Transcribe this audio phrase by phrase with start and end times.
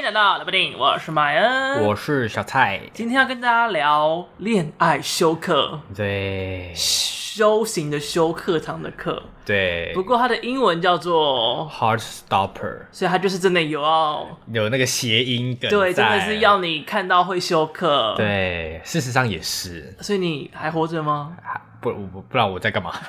[0.00, 21.36] 迎来到来不丁，我是麦恩，我是小蔡，今天要跟大家聊恋爱休克，对，修行的修课堂的课，对，不过它的英文叫做 Heartstopper，所以它就是真的有要有那个谐音梗，对，真的是要你看到会休克，对，事实上也是，所以你还活着吗？
[21.82, 22.94] 不，我不不知道我在干嘛。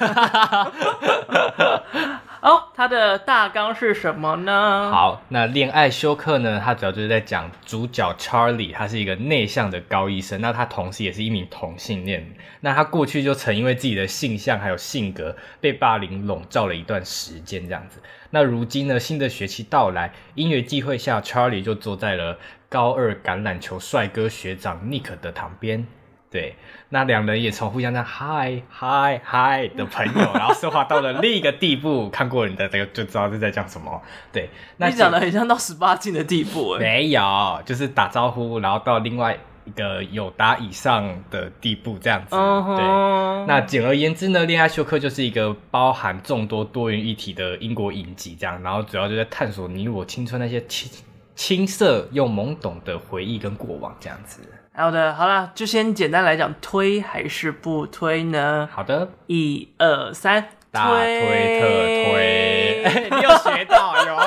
[2.42, 4.90] 哦，它的大纲是什么呢？
[4.92, 6.60] 好，那恋爱休克呢？
[6.64, 12.34] 它主要就是在讲主角 Charlie，他是一个内向的高医生，那他同时也是一名同性恋。
[12.62, 18.02] 那他过去就曾因为自己的性向还有性格被霸凌笼罩了一段时间，这样子。
[18.32, 25.86] 那如今呢，新的学期到来，因缘际会下，Charlie 就坐在了高二橄榄球帅哥学长 Nick 的旁边。
[26.32, 26.56] 对，
[26.88, 32.10] 那两人也从互相在嗨嗨嗨的朋友，然后升华到了另一个地步。
[32.10, 34.02] 看过你的这个就知道是在讲什么。
[34.32, 36.78] 对，那你讲的很像到十八禁的地步。
[36.80, 42.34] 没有，就是打招呼，然后到另外一个有达以上的地步这样子。
[42.34, 42.76] Uh huh.
[42.78, 50.90] 对，那简而言之呢，恋爱休克就是一个包含众多多元议题的英国影集，这样，然后主要就在探索你我青春那些青
[51.36, 54.40] 青涩又懵懂的回忆跟过往这样子。
[54.82, 58.68] 好的，好了，就先简单来讲，推还是不推呢？
[58.72, 64.18] 好的，一二三，大推特推，欸、 你有学到有？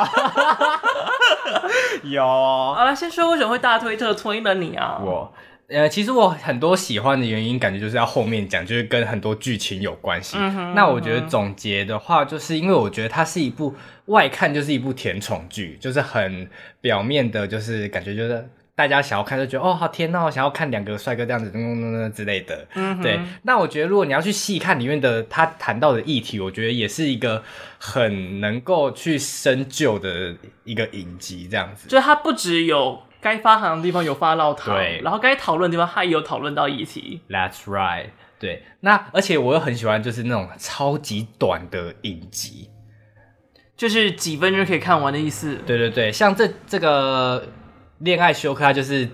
[2.09, 2.25] 有。
[2.25, 5.01] 好了，先说为什么会大推特推呢你啊？
[5.05, 5.35] 我，
[5.67, 10.37] 呃，其实我很多喜欢的原因，感觉就是要后面讲，就是跟很多剧情有关系。
[10.39, 13.75] 嗯哼，那我觉得总结的话，就是因为我觉得它是一部
[14.05, 16.49] 外看就是一部甜宠剧，就是很
[16.81, 18.49] 表面的，就是感觉就是。
[18.77, 22.67] 大家想要看就觉得哦，好甜哦，想要看两个帅哥这样子，噔噔噔噔之类的。
[22.75, 23.21] 嗯哼，对。
[23.43, 27.41] 那我觉得如果你要去细看里面的他谈到的议题，我觉得也是一个
[27.79, 31.89] 很能够去深究的一个影集，这样子。
[31.89, 37.21] 就是它不只有该发行的地方有发到糖，对，然后该讨论的地方他也有讨论到议题。
[37.29, 38.07] That's right。
[38.41, 38.65] 对。
[38.81, 42.71] 那而且我又很喜欢就是那种超级短的影集，
[43.77, 45.55] 就是几分钟可以看完的意思。
[45.65, 47.47] 对对对，像这这个。
[48.05, 49.09] 恋爱休克，它就是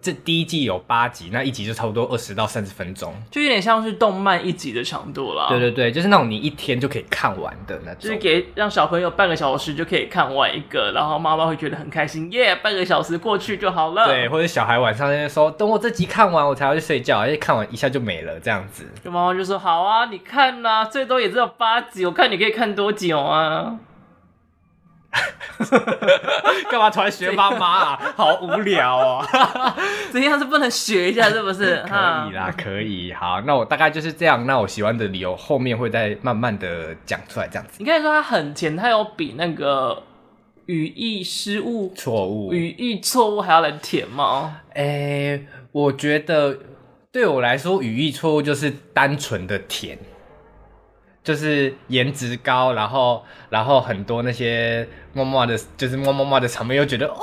[0.00, 5.48] 这第一季有八集，那一集就差不多二十到三十分钟，就有点像是动漫一集的长度了。
[5.48, 14.06] 对对对，就是那种你一天就可以看完的那种，就是给让小朋友半个小时就可以看完一个，然后妈妈会觉得很开心，耶、yeah，半个小时过去就好了。
[14.06, 18.84] 对，或者小孩晚上在那说，等我这集看完我才要去睡觉，而且看完一下就没了这样子。
[19.02, 23.76] 就妈妈就说好啊，你看呐、啊，最多也只有八集，我看你可以看多久啊。
[26.70, 28.12] 干嘛突然学妈妈啊？
[28.16, 29.26] 好无聊哦！
[30.12, 31.76] 这样是不能学一下是不是？
[31.88, 33.12] 可以啦，可以。
[33.12, 34.46] 好，那我大概就是这样。
[34.46, 37.74] 那我喜欢的理由后面会再慢慢的讲出来，这样子。
[37.78, 40.02] 你可以说它很甜，它有比那个
[40.66, 44.60] 语义失误、错误、语义错误还要来甜吗？
[44.74, 46.58] 哎、欸，我觉得
[47.12, 49.98] 对我来说，语义错误就是单纯的甜。
[51.26, 57.18] 就是颜值高，然后然后很多那些默默的，就是默默默的场面，又觉得哦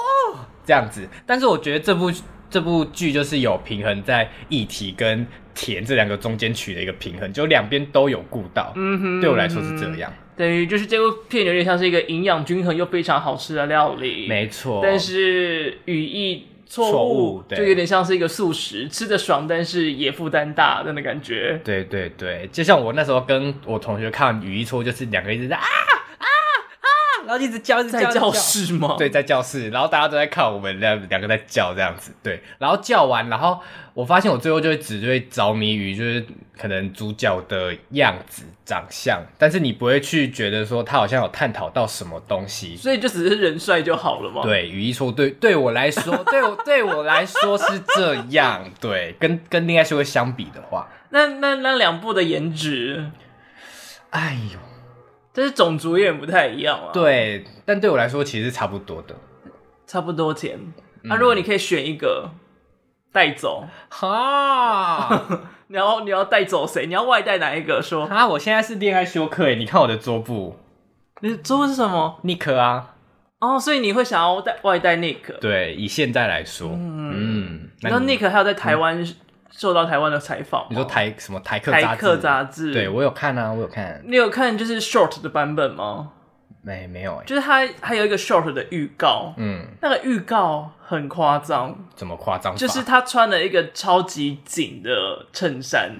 [0.66, 1.08] 这样子。
[1.26, 2.12] 但是我觉得这部
[2.50, 5.26] 这部剧就是有平衡在议题跟
[5.56, 8.74] 甜这两个中间取了一个平衡，就两边都有顾到。
[8.76, 10.12] 嗯哼，对我来说是这样。
[10.36, 14.28] 等于就是这部片有点像是一个营养均衡又非常好吃的料理。
[14.28, 14.82] 没错。
[14.84, 16.48] 但是语义。
[16.66, 21.60] 错误，就有点像是一个素食，吃的爽，但是也负担大的那感觉。
[21.64, 25.64] 对对对，就像我那时候跟我同学看语义错误，就是两个一直在啊，
[27.26, 28.96] 然后一直叫，一直叫，在教室吗？
[28.98, 32.12] 对，在教室，然后大家都在看我们两两个在叫这样子。
[32.22, 33.60] 对，然后叫完，然后。
[33.96, 36.26] 我发现我最后就会只会着迷于就是
[36.58, 44.42] 可能主角的样子长相，但是你不会去觉得说他好像有探讨到什么东西，所以就只是人帅就好了嘛。
[44.42, 48.68] 对，语义说对，对我来说，对我对我来说是这样。
[48.82, 53.12] 对，跟跟恋爱修会相比的话，那那那两部的颜值，
[54.10, 54.60] 哎呦，
[55.34, 56.92] 但是种族有点不太一样啊。
[56.94, 59.16] 对，但对我来说其实差不多的，
[59.88, 60.60] 差不多甜。
[61.04, 62.30] 那、如果你可以选一个。
[63.12, 65.22] 带走哈，
[65.70, 66.88] 你要你要带走谁？
[66.88, 67.80] 你要外带哪一个？
[67.80, 70.58] 说啊，我现在是恋爱休克诶，你看我的桌布，
[71.22, 72.96] 你的桌布是什么？Nick 啊，
[73.38, 75.32] 哦，所以你会想要带外带 Nick？
[75.40, 79.06] 对，以现在来说，嗯，你知道 Nick 还有在台湾
[79.56, 82.74] 受到台湾的采访，你说台什么台客台客杂志？
[82.74, 86.12] 对我有看啊，我有看，你有看就是 short 的版本吗？
[86.66, 92.56] 没没有哎，就是他还有一个 short 的预告，嗯，那个预告很夸张，怎么夸张？
[92.56, 95.92] 就是他穿了一个超级紧的衬衫，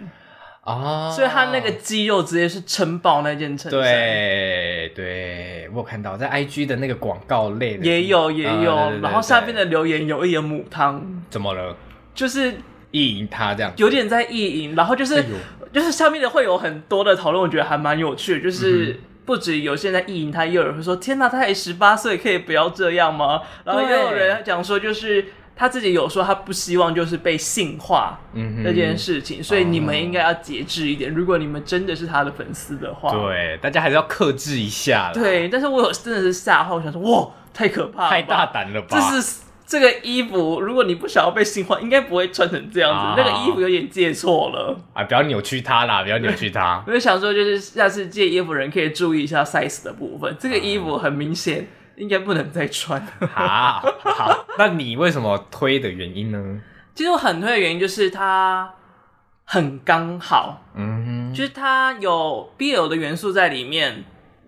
[0.64, 3.82] 哦，所以他那个肌肉直接是撑爆那件衬衫。
[3.82, 7.86] 对对，我有看到在 IG 的那个广告类的。
[7.86, 11.76] 也有也有，然后下边的留言有一点母汤，怎么了？
[12.16, 12.54] 就是
[12.94, 15.26] 意淫他这样，有点在意淫，然后就是、哎、
[15.74, 18.94] 就是下面的会有很多的讨论，我觉得还蛮有趣的，就是。
[18.94, 25.26] 嗯不止有些人在意淫他，也有人会说：“天哪，他才十八岁，可以不要这样吗？”然后也有人讲说，就是
[25.56, 28.20] 他自己有说他不希望就是被性化
[28.62, 31.10] 这件事情，嗯、所以你们应该要节制一点。
[31.10, 35.10] 嗯、如果你们真的是他的粉丝的话，对，大家还是要克制一下。
[35.14, 38.88] 对，但是我有真的是吓坏，我想说，哇，太可怕了，太大胆了吧？
[38.90, 39.38] 这是。
[39.74, 42.96] 这个衣服，如果你不想要被性化，应该不会穿成这样子。
[42.96, 45.04] 啊、那个衣服有点借错了啊！
[45.06, 46.80] 不要扭曲它啦，不要扭曲它。
[46.86, 50.38] 我就想说，就是下次借衣服人可以注意一下 size 的部分。
[50.40, 53.04] 这个衣服很明显应该不能再穿。
[53.34, 56.62] 好，好，那你为什么推的原因呢？
[56.94, 58.72] 其实我很推的原因就是它
[59.44, 64.04] 很刚好，嗯哼，就是它有 BL 的元素在里面，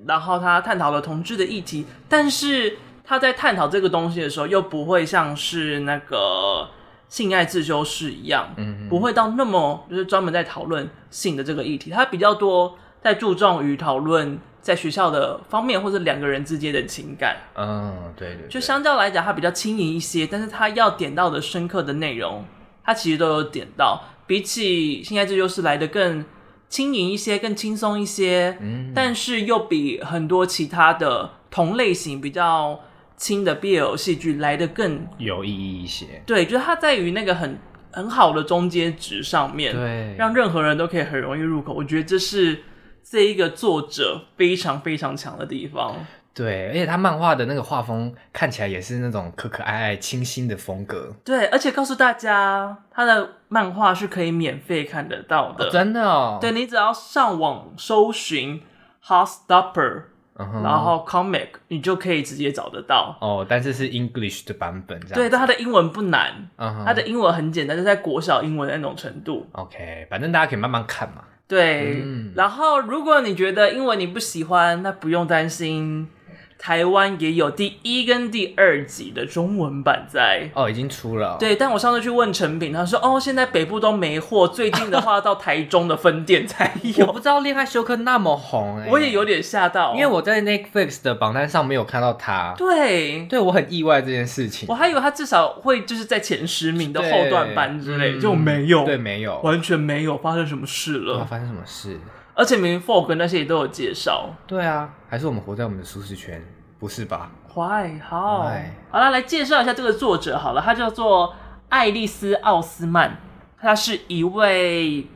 [0.05, 2.77] 然后它探讨了同志的议题，但是。
[3.05, 6.69] 他在探讨这个东西的时候，又不会像是那个
[7.07, 11.91] 性爱自修室一样，嗯哼，不会到那么就是专门在讨论性的这个议题。
[11.91, 17.37] 他比较多在注重于讨论在学校的方面，或者两个人之间的情感。
[17.55, 18.47] 嗯，对对，对。
[18.49, 22.43] 就相较来讲，他比较轻盈一些，但是他要点到的深刻的内容，
[22.83, 24.01] 他其实都有点到。
[24.25, 26.25] 比起性爱自修室来的更
[26.67, 32.79] 轻盈一些，更轻松一些，嗯，但是又比很多其他的同类型比较。
[33.17, 37.57] 轻的 BL 戏剧来的更有意义一些，对，就是它在于那个很
[37.91, 41.73] 很好的中间值上面，对，让任何人都可以很容易入口。
[41.73, 42.63] 我觉得这是
[43.01, 45.95] 这一个作者非常非常强的地方。
[46.33, 51.15] 对，而且他漫画的那个画风看起来也是那种可可爱爱、清新的风格。
[51.23, 56.37] 对，而且告诉大家，他的漫画是可以免费看得到的，哦、真的哦。
[56.41, 58.61] 对，你只要上网搜寻
[59.05, 60.01] Heartstopper。
[60.01, 65.15] Uh 然后 comic 你就可以直接找得到哦，oh, 但是是 English 的版本这样。
[65.15, 66.93] 对，但它的英文不难，它、uh.
[66.93, 69.47] 的英文很简单，就在国小英文的那种程度。
[69.53, 71.23] OK，反正大家可以慢慢看嘛。
[71.47, 76.09] 对，嗯、然后如果你觉得英文你不喜欢，那不用担心。
[76.57, 81.37] 台湾也有第一跟第二集的中文版在哦，已经出了。
[81.39, 87.05] 对，但我上次去问成品，他说哦，现在北部都没货，最近的话到台中的分店才有。
[87.05, 92.55] 我不知道《恋爱休克》那么红我也有点吓到，因为我在 Netflix 的榜单上没有看到它。
[92.57, 101.25] 对，对我很意外这件事情，我还以为他至少会就是在前十名的后段班之类，就没有，对，没有，完全没有发生什么事了。
[101.25, 101.99] 发生什么事？
[102.35, 104.29] 而且明明 Folk 那些也都有介绍。
[104.45, 106.45] 对啊，还是我们活在我们的舒适圈。
[106.77, 107.31] 不是吧？
[107.51, 108.51] 坏好?
[108.91, 111.33] 好了，来介绍一下这个作者好了，他叫做
[111.69, 113.17] 爱丽丝·奥斯曼，
[113.59, 115.07] 他是一位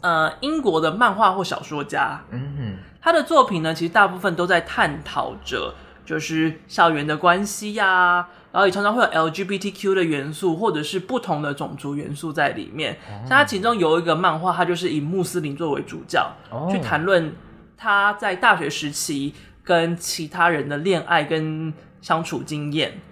[0.00, 2.22] 呃英国的漫画或小说家。
[2.30, 5.74] 嗯哼，他的作品呢，其实大部分都在探讨着
[6.08, 12.98] 就是校园的关系呀、啊，然后也常常会有 LGBTQ 的元素，或者是不同的种族元素在里面。
[13.08, 13.28] 像、oh.
[13.28, 16.70] 他其中有一个漫画，他就是以穆斯林作为主角，oh.
[16.72, 17.32] 去谈论
[17.76, 19.34] 他在大学时期。
[19.68, 21.70] 跟其他人的恋爱跟
[22.00, 23.02] 相处经验，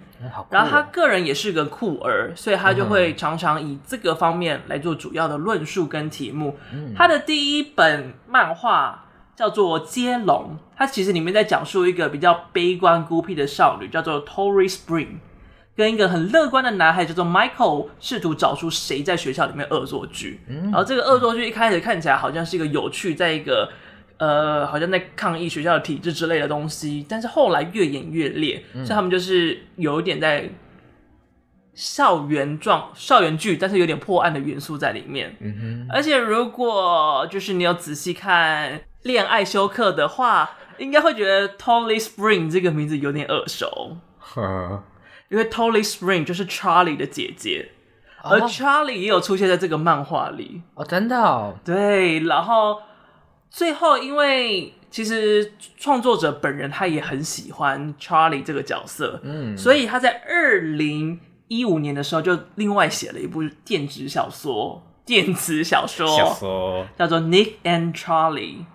[0.49, 6.57] 然后他个人也是个酷儿，所以他就会常常以这个方面来做主要的论述跟题目。
[6.95, 9.05] 他的第一本漫画
[9.37, 15.19] 叫做《接龙》，它其实里面在讲述一个比较悲观孤僻的少女，叫做 Tori Spring，
[15.75, 20.41] 跟一个很乐观的男孩叫做 Michael，试图找出谁在学校里面恶作剧。
[20.47, 23.69] 然后这个恶作剧一开始看起来好像是一个有趣，在一个。
[24.19, 30.49] 呃，好像在抗议学校的体制之类的东西，但是后来越演越烈，嗯、所以他们就是有一点在
[31.75, 35.35] 校园状校园剧，但是有点破案的元素在里面。
[35.39, 38.71] 嗯哼，而且如果就是你有仔细看
[39.07, 43.97] 《恋爱休克》的话，应该会觉得 Tolly Spring 这个名字有点耳熟。
[45.29, 47.71] 因为 Tolly Spring 就是 Charlie 的姐姐，
[48.21, 50.61] 哦、而 Charlie 也有出现在这个漫画里。
[50.75, 51.55] 哦，真的哦？
[51.65, 52.83] 对，然后。
[53.49, 68.65] 最后，因为其实创作者本人他也很喜欢 Charlie 这个角色，嗯，所以他在二零一五年的时候就另外写了一部电子小说，电子小说，小说叫做 Nick and Charlie。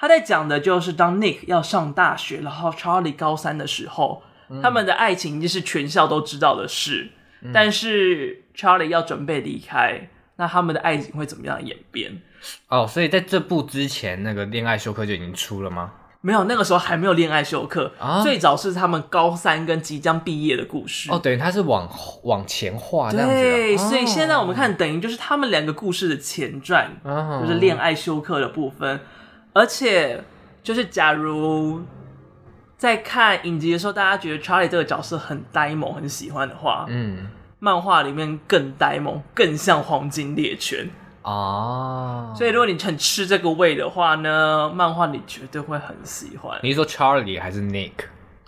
[0.00, 7.10] 他在讲的就是当 Nick 要上大学，然后 Charlie 高三的时候，嗯，他们的爱情就是全校都知道的事，
[7.42, 12.22] 嗯，但是 Charlie 要准备离开，那他们的爱情会怎么样演变？
[12.68, 15.92] 哦，所以在这部之前，那个恋爱休克就已经出了吗？
[16.22, 21.10] 没有，那个时候还没有恋爱休克，啊、最早是他们高三跟即将毕业的故事。
[21.10, 21.86] 哦，等于他是往
[22.24, 23.34] 往前画这样子。
[23.34, 28.98] 对，哦、所以现在我们看，等于就是他们两个故事的前传，哦、就是恋爱休克的部分。
[29.52, 30.22] 而且，
[30.62, 31.82] 就是假如
[32.76, 37.28] 在看影集的时候，大家觉得 Charlie 这个角色很呆萌，很喜欢的话，嗯，
[37.58, 40.88] 漫画里面更呆萌，更像黄金猎犬。
[41.22, 46.58] 哦，所以如果你很吃这个味的话呢，漫画你绝对会很喜欢。
[46.62, 47.92] 你是说 Charlie 还是 Nick？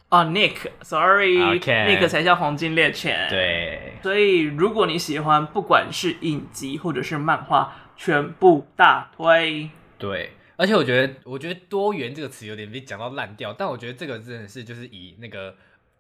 [0.09, 2.07] 哦、oh,，Nick，Sorry，Nick Okay.
[2.07, 3.27] 才叫黄金猎犬。
[3.31, 9.71] 对，所以如果你喜欢，不管是影集或者是漫画，全部大推。
[9.99, 10.33] 对，
[10.63, 15.55] 而且我觉得，我觉得多元这个词有点被讲到烂掉，但我觉得这个真的是就是以那个。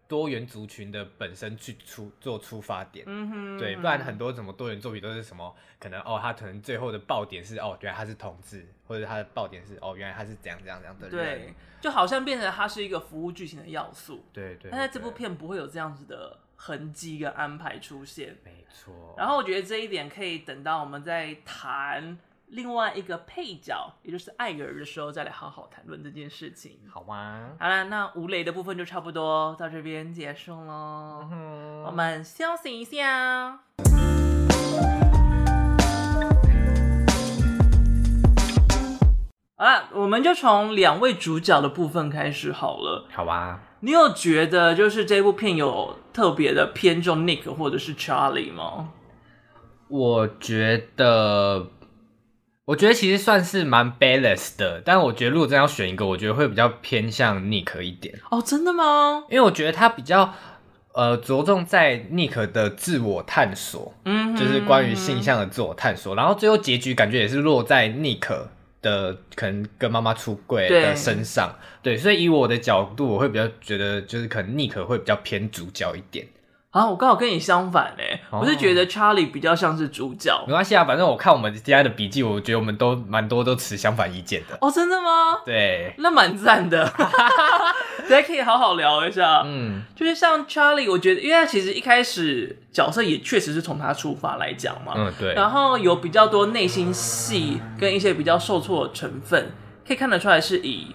[0.08, 19.14] 多元族群的本身去出做出发点，嗯哼，对，不然很多什么多元作品都是什么可能哦，他可能最后的爆点是哦，原来他是同志，或者他的爆点是哦，原来他是怎样怎样怎样的人，对，就好像变成他是一个服务剧情的要素，对，对对，但在这部片不会有这样子的痕迹跟安排出现，没错。
[19.16, 22.18] 然后我觉得这一点可以等到我们在谈。
[22.54, 27.52] 另外一个配角，也就是艾尔的时候，再来好好谈论这件事情，好吗？
[27.58, 31.26] 好了，那吴磊的部分就差不多到这边结束喽。
[31.32, 33.58] 嗯、我们休息一下。
[39.56, 43.06] 好了，我们就从两位主角的部分开始好了。
[43.14, 43.60] 好吧？
[43.80, 48.90] 你有觉得就是这部片有特别的偏重 Nick 或者是 Charlie 吗？
[49.88, 51.68] 我觉得。
[52.64, 58.14] 我觉得其实算是蛮 balanced 的，但我觉得如果真要选一个，我觉得会比较偏向 Nick 一点。
[58.30, 59.24] 哦，真的吗？
[59.28, 60.32] 因为我觉得他比较
[60.92, 68.28] 呃着重在 Nick 的自我探索，嗯，就是关于性向的自我探索，然后最后结局感觉也是落在 Nick
[68.80, 76.26] 的可能跟妈妈出柜的身上，對，对，所以以我的角度，我会比较觉得就是可能 Nick 会比较偏主角一点。
[76.72, 80.42] 啊，我刚好跟你相反嘞，哦、我是觉得 Charlie 比较像是主角。
[80.46, 84.56] 没关系啊，反正我看我们今天的笔记，我觉得我们都蛮多都持相反意见的。
[84.58, 85.40] 哦，真的吗？
[85.44, 86.82] 对，那蛮赞的，
[88.08, 89.42] 大家可以好好聊一下。
[89.44, 94.94] 嗯，就是像 Charlie，我觉得，因为他其实一开始角色也确实是从他出发来讲嘛。
[94.96, 95.34] 嗯，对。
[95.34, 99.52] 然后有比较多内心戏跟一些比较受挫的成分，
[99.86, 100.86] 可以看得出来是以。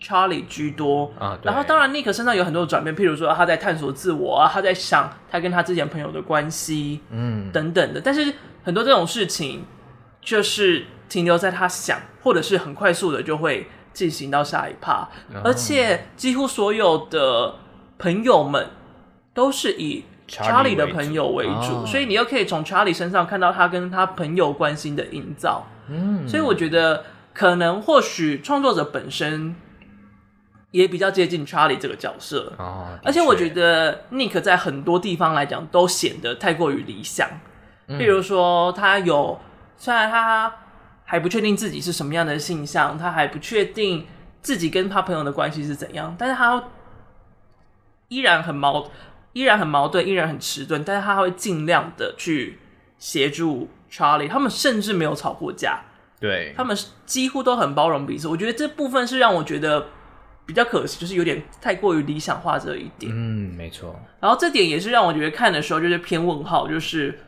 [0.00, 1.12] Charlie 居多。
[1.18, 8.00] 啊，然后当然 Nick 身上有很多的转变，譬如说他在探索自我啊，他在想他跟他之前朋友的关系，嗯，等等的。
[8.00, 9.64] 但是很多这种事情
[10.20, 17.56] 就是停留在他想，或者是很快速的就会进行到下一趴，哦、而且几乎所有的
[17.98, 18.68] 朋友们
[19.34, 29.56] 都是以 Charlie 的朋友为主，所以你又可以从 Charlie 身上看到他跟他朋友关系的营造，嗯，所以我觉得可能或许创作者本身。
[30.70, 37.26] 也比较接近 Charlie 这个角色，哦，而且我觉得 Nick 在很多地方来讲都显得太过于理想，
[37.86, 39.40] 嗯，比如说他有，
[39.78, 40.54] 虽然他
[41.04, 44.06] 还不确定自己是什么样的性向，他还不确定
[44.42, 46.62] 自己跟他朋友的关系是怎样，但是他
[48.08, 48.90] 依然很矛，
[49.32, 52.58] 依然很矛盾，依然很迟钝，但是他会尽量的去
[52.98, 55.80] 协助 Charlie，他们甚至没有吵过架，
[56.20, 59.86] 对，他们几乎都很包容彼此，我觉得这部分是让我觉得。
[60.48, 63.12] 比较可惜，就是有点太过于理想化这一点。
[63.14, 63.94] 嗯，没错。
[64.18, 67.20] 然后这点也是让我觉得看的时候就是偏问号，就是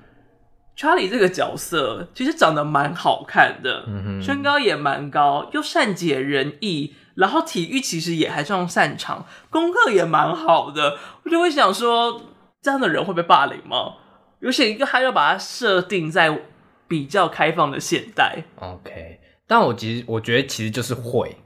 [0.74, 10.96] Charlie 这个角色其实长得蛮好看的，嗯，身高也蛮高，又善解人意，然后体育其实也还算擅长，功课也蛮好的。
[11.24, 12.22] 我就会想说，
[12.62, 13.96] 这样的人会被霸凌吗？
[14.42, 16.40] 而且一个还要把它设定在
[16.88, 18.44] 比较开放的现代。
[18.56, 21.36] OK，但我其实我觉得其实就是会。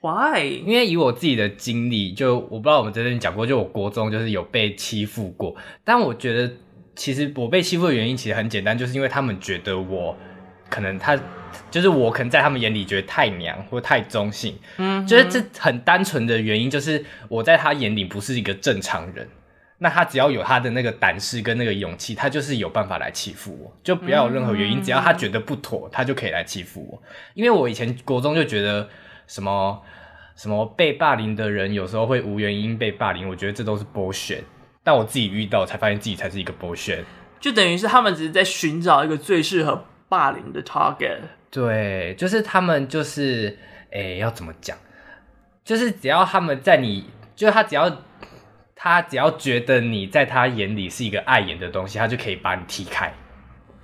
[0.00, 0.62] Why？
[0.64, 5.56] 因为以我自己的经历，就我不知道我们在这边讲过，就我国中就是有被欺负过。
[5.82, 6.52] 但我觉得，
[6.94, 10.16] 其实我被欺负的原因其实很简单，就是因为他们觉得我
[10.70, 11.18] 可能他
[11.68, 14.56] 就是我可能在他们眼里觉得太娘或太中性。
[14.76, 19.28] 嗯哼，就是这很单纯的原因，就是我在他眼里不是一个正常人。
[19.78, 23.76] 那他只要有他的那个胆识跟那个勇气，他就是有办法来欺负我。
[23.82, 27.02] 就不要有任何原因，嗯、只要他觉得不妥，他就可以来欺负我。
[27.34, 28.88] 因为我以前国中就觉得。
[29.28, 29.80] 什么
[30.34, 34.42] 什么被霸凌的人有时候会无原因被霸凌，我觉得这都是 bullshit。
[34.82, 37.04] 但我自己遇到才发现自己才是一个 bullshit，
[37.38, 41.18] 就等于是他们只是在寻找一个最适合霸凌的 target。
[41.50, 43.58] 对，就是他们就是，
[43.90, 44.76] 诶、欸，要怎么讲？
[45.62, 47.04] 就是只要他们在你，
[47.36, 48.02] 就是他只要
[48.74, 53.12] 他只要觉得你在他眼里是一个碍眼的东西，他就可以把你踢开。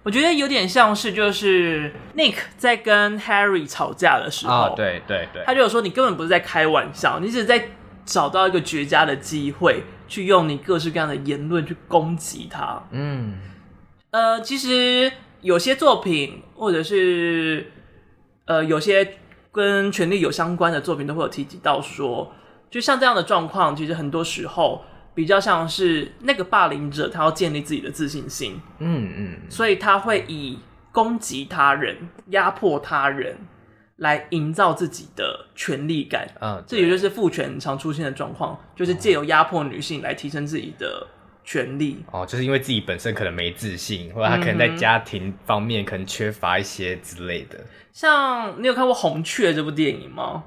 [0.04, 7.70] 我觉得有点像是就是 Nick 在跟 Harry 吵架的时候，哦、对对对，他就有说你根本不是在开玩笑，你只是在
[8.04, 12.82] 找到一个绝佳的机会，去用你各式各样的言论去攻击他。
[12.90, 13.40] 嗯，
[14.10, 17.72] 呃，其实有些作品或者是
[18.44, 19.14] 呃有些
[19.50, 22.30] 跟权力有相关的作品都会有提及到说，
[22.70, 24.84] 就像这样的状况，其实很多时候。
[25.14, 30.58] 比较像是那个霸凌者，他要建立自己的自信心，嗯嗯，所以他会以
[30.90, 31.96] 攻击他人、
[32.30, 33.36] 压迫他人
[33.98, 41.06] 来营造自己的权力感，嗯，这也就是父权常出现的状况，就是借由压迫女性来提升自己的
[41.44, 42.04] 权力。
[42.10, 47.60] 哦，就是因为自己本身可能没自信，或者他可能在家庭方面可能缺乏一些之类的。
[47.92, 50.42] 像你有看过《红雀》这部电影吗？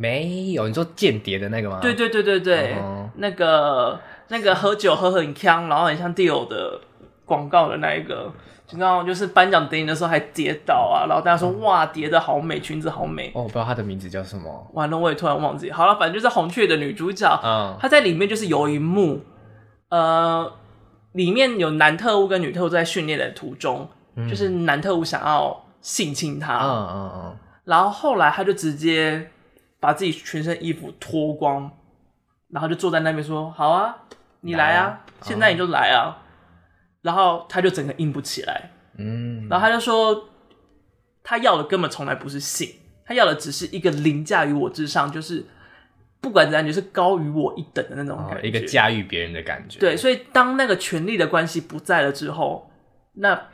[0.00, 1.78] 没有，你说间谍的那个吗？
[1.82, 3.06] 对对对对对，uh.
[3.16, 6.80] 那个那个喝酒喝很呛，然后很像 Dior 的
[7.26, 8.32] 广告的那一个，
[8.70, 11.58] 你知道就是颁奖典礼的时候还跌倒啊，然后大家说、uh.
[11.58, 13.28] 哇，叠的好美，裙子好美。
[13.34, 14.70] 哦，我不知道她的名字叫什么。
[14.72, 15.70] 完了，我也突然忘记。
[15.70, 19.20] 好了，反正就是红雀的女主角，嗯、uh 她在里面就是有一幕，
[19.90, 20.50] 呃，
[21.12, 24.26] 里面有男特务跟女特务在训练的途中，uh.
[24.26, 29.30] 就是男特务想要性侵她，嗯嗯嗯，然后后来他就直接。
[29.80, 31.70] 把自己全身衣服脱光，
[32.48, 33.96] 然后就坐在那边说：“好啊，
[34.42, 36.22] 你来啊，现在你就来啊。”
[37.00, 40.28] 然后他就整个硬不起来，嗯，然后他就说
[41.24, 42.68] ：“他要的根本从来不是性，
[43.06, 45.44] 他要的只是一个凌驾于我之上，就是
[46.20, 52.70] 不管怎样，就是高于我一等的那种感觉，哦、一个驾驭别人的感觉。”对，所以当那个权力的关系不在了之后，
[53.14, 53.48] 那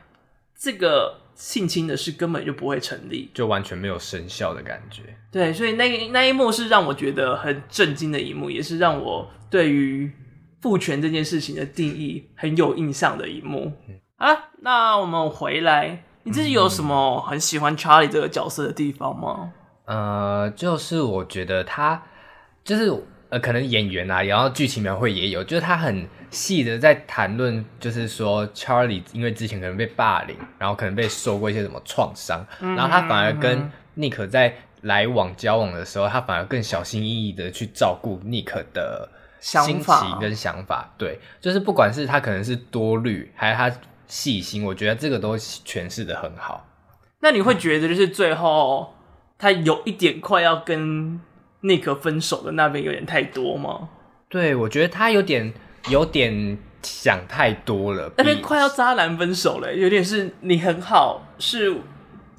[0.58, 1.25] 这个。
[1.36, 5.02] 性侵的事根本就不会成立，就完全没有生效的感觉。
[5.30, 10.10] 对，所以那那一幕是让我觉得很震惊的一幕，也是让我对于
[10.60, 13.70] 父权这件事情的定义很有印象的一幕。
[13.88, 19.52] 嗯、啊，那我们回来，你自己有什么很喜欢 Charlie 这个角色的地方吗？
[19.84, 22.02] 呃，就是我觉得他
[22.64, 23.04] 就是。
[23.28, 39.08] 呃，可能演员啊，然后剧情描绘也有，就是他很细的在谈论，就是说 Charlie 因为之前可能被霸凌，然后可能被受过一些什么创伤，然后他反而跟 Nick 在来往交往的时候，他反而更小心翼翼的去照顾 Nick 的
[39.40, 40.94] 心情跟想法。
[40.96, 46.64] 对，就是不管是他可能是多虑，还是他细心，我觉得这个都诠释的很好。
[47.18, 48.94] 那你会觉得，就是最后
[49.36, 51.20] 他有一点快要跟。
[51.60, 53.88] 那个分手的那边有点太多吗？
[54.28, 55.52] 对，我觉得他有点
[55.88, 58.12] 有点想太多了。
[58.16, 61.74] 那边快要渣男分手了，有点是你很好，是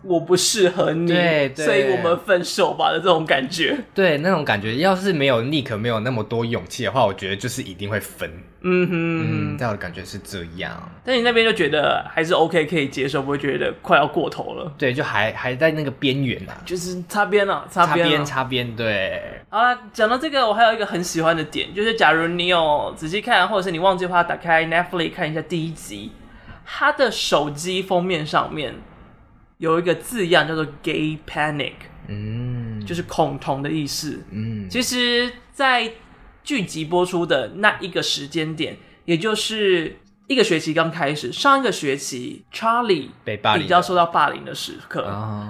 [0.08, 3.78] 我不适合你，对，对，所以我们分手吧的这种感觉。
[3.94, 8.32] 对，那种感觉，要是没有 Nick 没有那么多勇气的话，我觉得就是一定会分。
[8.62, 10.92] 嗯哼，嗯，在我的感觉是这样。
[11.06, 14.74] 但你那边就觉得还是 OK，可以接受，不会觉得快要过头了。
[14.78, 19.22] 对，就还还在那个边缘啊，就是擦边了，擦边，擦边，对。
[19.50, 26.12] 好了，讲到这个，我还有一个很喜欢的点，就是假如你有仔细看，或者是你忘记的话，打开 Netflix 看一下第一集，
[26.66, 28.74] 他的手机封面上面
[29.58, 31.74] 有一个字样叫做 “gay panic”，
[32.08, 34.24] 嗯，就是恐同的意思。
[34.32, 35.92] 嗯，其实，在
[36.44, 45.04] 剧集播出的那一个时间点，也就是一个学期刚开始，上一个学期，Charlie 被霸凌，比较受到霸凌的时刻，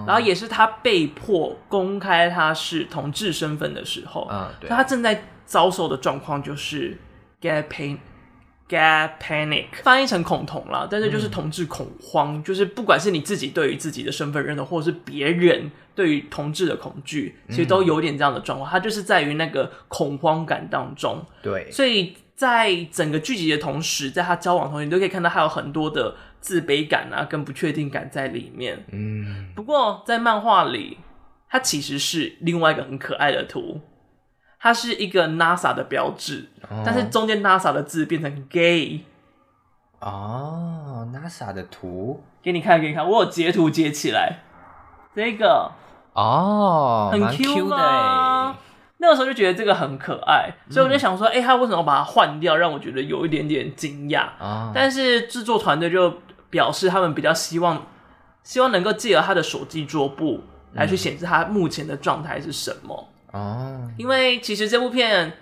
[0.08, 6.98] 然后也是他被迫公开他是同志身份的时候，嗯，对，他正在遭受的状况就是
[7.41, 7.98] gay pain。
[8.67, 18.69] Gay panic 翻译成恐同啦，但是就是同志恐慌，嗯，就是不管是你自己对于自己的身份认同，或者是别人对于同志的恐惧，其实都有点这样的状况。
[18.69, 21.25] 它就是在于那个恐慌感当中。
[21.41, 28.86] 对，所以在整个剧集的同时，在他交往同时，你都可以看到他有很多的自卑感啊，跟不确定感在里面。
[28.91, 30.97] 嗯，不过在漫画里，
[31.49, 33.80] 它其实是另外一个很可爱的图。
[34.60, 39.06] 它是一个 NASA 的标志，哦，但是中间 NASA 的字变成 gay。
[40.00, 44.39] 哦，NASA 的图给你看，给你看，我有截图截起来。
[45.15, 45.72] 这个
[46.13, 48.56] 哦，很 Q 的。
[49.00, 54.28] 那个时候就觉得这个很可爱，所以我就想说，哎，他为什么把它换掉，让我觉得有一点点惊讶。
[54.39, 56.12] 哦，但是制作团队就
[56.50, 57.86] 表示，他们比较希望，
[58.41, 60.41] 希望能够借由他的手机桌布
[60.74, 63.08] 来去显示他目前的状态是什么。
[63.38, 65.34] 哦，因为其实这部片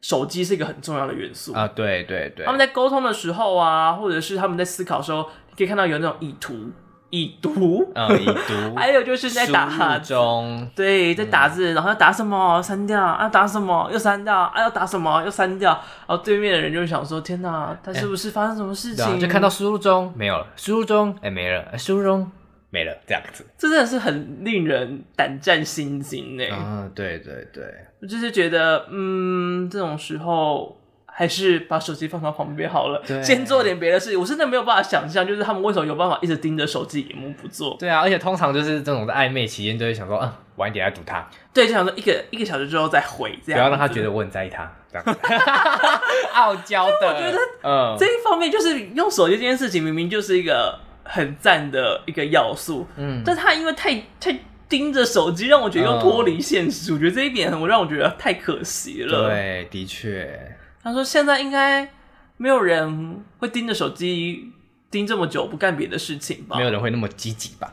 [0.00, 1.52] 手机是一个很重要的元素。
[1.52, 5.24] 啊，对对对，他们在沟通的时候啊，或者是他们在思考的时候，
[5.56, 6.70] 可以看到有那种以图。
[7.14, 10.14] 已读，嗯，已读， 还有就是在打字。
[10.14, 15.72] 中，对，在打字，嗯、然后要打什么删掉，啊，打什么又删掉，啊，要打什么又删掉，
[16.06, 19.04] 然后对面的人就想说：天哪，他是不是发生什么事情？
[19.04, 22.32] 欸、就看到输入中没有了，输入中哎、欸、没了，输入中
[22.72, 26.44] 没了，这样子，这真的是很令人胆战心惊呢。
[26.50, 27.62] 啊，对对对，
[28.00, 30.78] 我就是觉得，嗯，这种时候。
[31.14, 34.18] 还是把手机放到旁边好了，对先做点别的事情。
[34.18, 37.76] 我真的没有办法想象，就是他们为什么有办法一直盯着手机屏幕不做。
[37.78, 41.28] 对啊，而且通常就是这种的暧昧期间，就会想说，嗯，晚一点来堵他。
[41.52, 45.04] 对，就想说一个一个小时之后再回，这样不要让他觉得我很在意他，这样
[46.32, 47.08] 傲娇的。
[47.08, 54.38] 我觉得，嗯，这一方面就是用手机这件事情，明明就是一个很赞的一个要素，嗯，但他因为太太
[54.68, 56.92] 盯着手机，让我觉得又脱离现实。
[56.92, 59.28] 嗯、我觉得这一点，我让我觉得太可惜了。
[59.28, 60.56] 对，的确。
[60.82, 61.88] 他说：“现在应该
[62.36, 64.52] 没有人会盯着手机
[64.90, 66.56] 盯这么久不干别的事情吧？
[66.56, 67.72] 没有人会那么积极吧？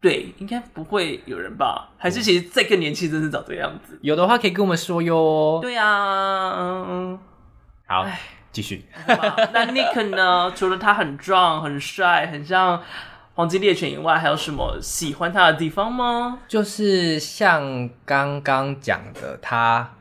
[0.00, 1.90] 对，应该不会有人吧？
[1.96, 3.98] 还是其实再更年轻，真是长这样子？
[4.02, 5.58] 有的话可以跟我们说哟。
[5.62, 7.18] 对呀、啊，嗯，
[7.86, 8.06] 好，
[8.52, 8.84] 继唉续。
[9.52, 10.52] 那 Nick 呢？
[10.54, 12.80] 除了他很壮、很帅、很像
[13.34, 16.38] 黄金猎犬以外，还有什么喜欢他的地方吗？
[16.46, 19.94] 就是像刚刚讲的，他。”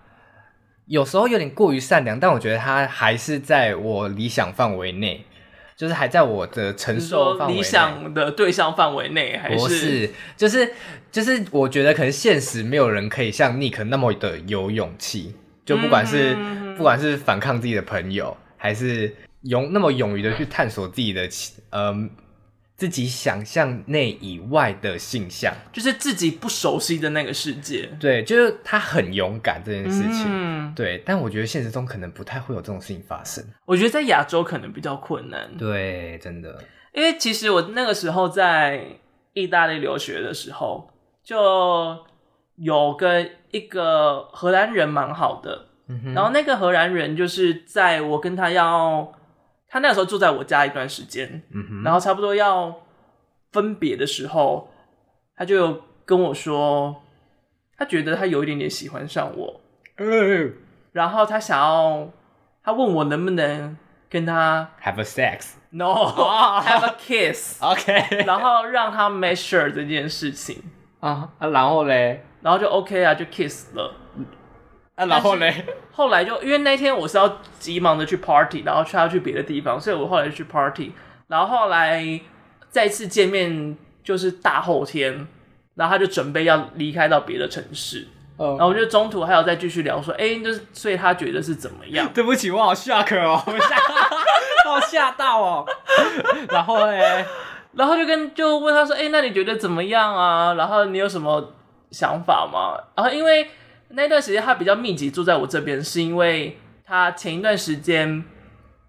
[0.87, 5.23] 有时候有点过于善良，但我觉得他还是在我理想范围内，
[5.77, 7.53] 就是还在我的承受范围。
[7.53, 10.11] 理想的对象范围内，还是不是？
[10.35, 10.73] 就是
[11.09, 15.33] 就是，我觉得可能现实没有人可以像 Nick 那么的有勇气，
[15.65, 21.27] 就不管是、嗯、不管是反抗自己的朋友，还是勇那么勇于的去探索自己的
[21.71, 22.09] 呃。
[22.77, 27.87] 自己想象内以外的性向，就是自己不熟悉的那个世界。
[27.99, 30.25] 对，就是他很勇敢这件事情。
[30.25, 33.45] 嗯，对，但我觉得现实中可能不太会有这种事情发生。
[33.67, 35.47] 我觉得在亚洲可能比较困难。
[35.59, 36.59] 对，真的。
[36.95, 38.83] 因为其实我那个时候在
[39.33, 40.89] 意大利留学的时候，
[41.23, 41.95] 就
[42.55, 45.67] 有跟一个荷兰人蛮好的。
[45.91, 46.13] 嗯哼。
[46.13, 49.13] 然后那个荷兰人就是在我跟他要。
[49.73, 52.75] 他那个时候住在我家一段时间，嗯哼，然后差不多要
[53.53, 54.69] 分别的时候，
[55.33, 57.01] 他就跟我说，
[57.77, 59.61] 他觉得他有一点点喜欢上我，
[59.95, 60.53] 嗯，
[60.91, 62.09] 然后他想要，
[62.61, 63.77] 他问我能不能
[64.09, 70.61] 跟他 have a sex，no，have a kiss，OK， 然后让他 make sure 这件事情
[70.99, 73.95] 啊，啊，然后嘞，然后就 OK 啊，就 kiss 了。
[74.95, 80.91] 啊，然后嘞， 后来就因为那天我是要急忙的去 party，然后去要去别的地方，所以我后来就去 party，
[81.27, 82.19] 然后后来
[82.69, 85.27] 再次见面就是大后天，
[85.75, 92.07] 然后他就准备要离开到别的城市，嗯，然后我就中途还有再继续聊说，哎，就是所以他觉得是怎么样？
[92.13, 95.65] 对不起，我好 shock 哦，我吓到哦，
[96.49, 97.25] 然后嘞，
[97.73, 100.53] 然后就跟就问他说，哎，那你觉得怎么样啊？
[100.55, 101.53] 然后你有什么
[101.91, 102.77] 想法吗？
[102.95, 103.49] 然后因为。
[103.93, 108.23] 那段时间他比较密集住在我这边，是因为他前一段时间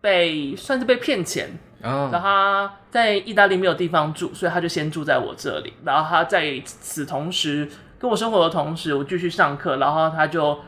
[0.01, 2.13] 被算是被骗钱，oh.
[2.13, 5.73] 然后他在意大利没有地方住，所以他就先住在我这里。
[5.85, 10.59] 然后他在此同时跟我生活的同时，我继续上课，然后他就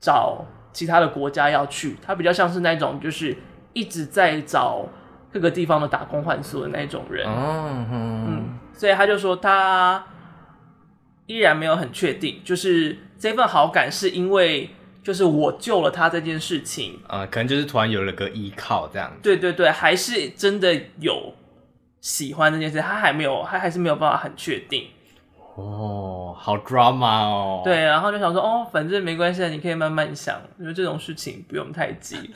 [0.00, 1.96] 找其他的国家要去。
[2.04, 3.36] 他比较像是那种就是
[3.72, 4.86] 一直在找
[5.32, 7.26] 各个地方的打工换宿的那种人。
[7.26, 7.66] Oh.
[7.90, 10.04] 嗯，所以他就说他
[11.26, 12.98] 依然没有很确定，就是。
[13.18, 14.70] 这份好感是因为
[15.02, 19.16] 就是我救了他这件事情啊、呃，可能就是突然有了个依靠这样子。
[19.22, 21.34] 对对对，还是真的有
[22.00, 24.86] 喜欢这件事，他还没有，他还是没有办法很确定。
[25.56, 27.62] 哦，好 drama 哦。
[27.64, 32.32] 对，然后就想说，哦，反正没关系，你可以慢慢想，因为这种事情不用太急。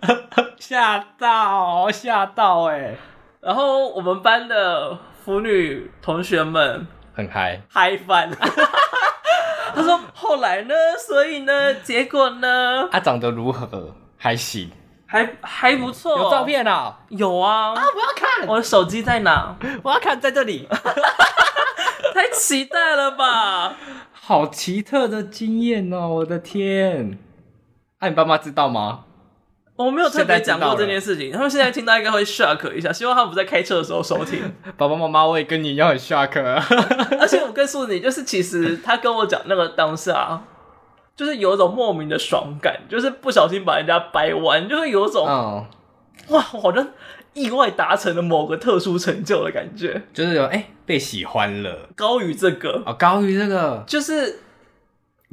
[0.58, 2.94] 吓到，吓到哎！
[3.42, 8.30] 然后我们班的腐女同学们很嗨，嗨翻。
[9.74, 10.74] 他说：“后来呢？
[10.98, 11.74] 所以呢？
[11.74, 12.88] 结果呢？
[12.90, 13.94] 他、啊、长得如何？
[14.16, 14.70] 还行，
[15.06, 16.18] 还还不错。
[16.18, 17.00] 有照片啊？
[17.08, 17.74] 有啊！
[17.74, 17.74] 啊！
[17.74, 19.56] 我要看，我的手机在哪？
[19.82, 20.68] 我要看，在这里。
[22.14, 23.76] 太期待了吧！
[24.12, 26.08] 好奇特的经验哦！
[26.08, 27.18] 我的天！
[27.98, 29.04] 哎、啊，你爸妈知道吗？”
[29.76, 34.40] 我没有特别讲过这件事情，他们现在听到应该会 shock 一下，希望他们不在开车的时候收听。
[34.78, 36.64] 爸爸妈妈，我也跟你一样很 shock 啊！
[37.20, 40.42] 而且我告诉你，就是其实他跟我讲那个当下，
[41.14, 45.62] 就是有一种莫名的爽感，就是不小心把人家掰弯，就是有一种、oh.
[46.28, 46.88] 哇，好像
[47.34, 54.40] 意外达成了某个特殊成就的感觉，就是有哎、欸、被喜欢了，高于这个哦，高于这个，就是。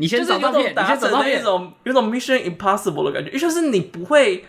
[0.04, 4.44] 你先找照片，你先找到一种有种 Mission Impossible 的感觉，也就是你不会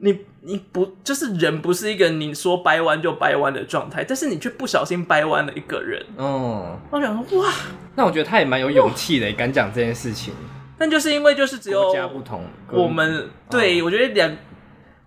[0.00, 6.04] 你你不就是人不是一个你说掰弯就掰弯的状态，但是你却不小心掰弯了一个人。
[6.16, 7.52] 哦，我想说哇，
[7.94, 10.34] 那我觉得他也蛮有勇气的，敢讲这件事情。
[10.76, 14.36] 但就是因为就是只有国家不同，我们对、哦、我觉得两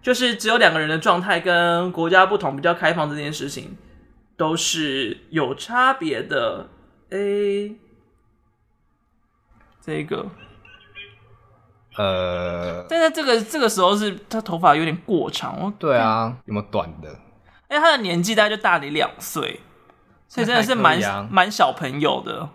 [0.01, 3.75] 就是只有两个人的状态跟国家不同比较开放这件事情
[4.37, 6.69] 都是有差别的。
[7.09, 7.75] 诶，
[9.81, 10.25] 这个。
[11.97, 17.09] 呃，但是这个这个时候是他头发有点过长，对啊，有没有短的？
[17.69, 19.59] 因为他的年纪大概就大你两岁，
[20.27, 22.49] 所以真的是蛮蛮、啊、小朋友的。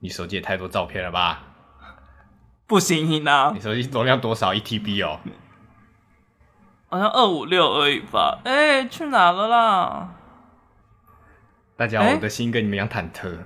[0.00, 1.42] 你手机也太多照片了吧？
[2.66, 3.52] 不行啊！
[3.54, 4.52] 你手机容量多少？
[4.52, 5.20] 一 TB 哦，
[6.88, 8.40] 好像二五六而已吧？
[8.44, 10.14] 哎、欸，去哪了啦？
[11.76, 13.44] 大家，我的心跟你们一样忐忑，欸、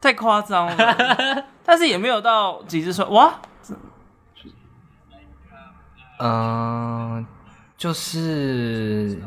[0.00, 1.46] 太夸张了。
[1.64, 3.34] 但是也没有到几只说哇。
[6.18, 7.26] 嗯、呃，
[7.76, 9.20] 就是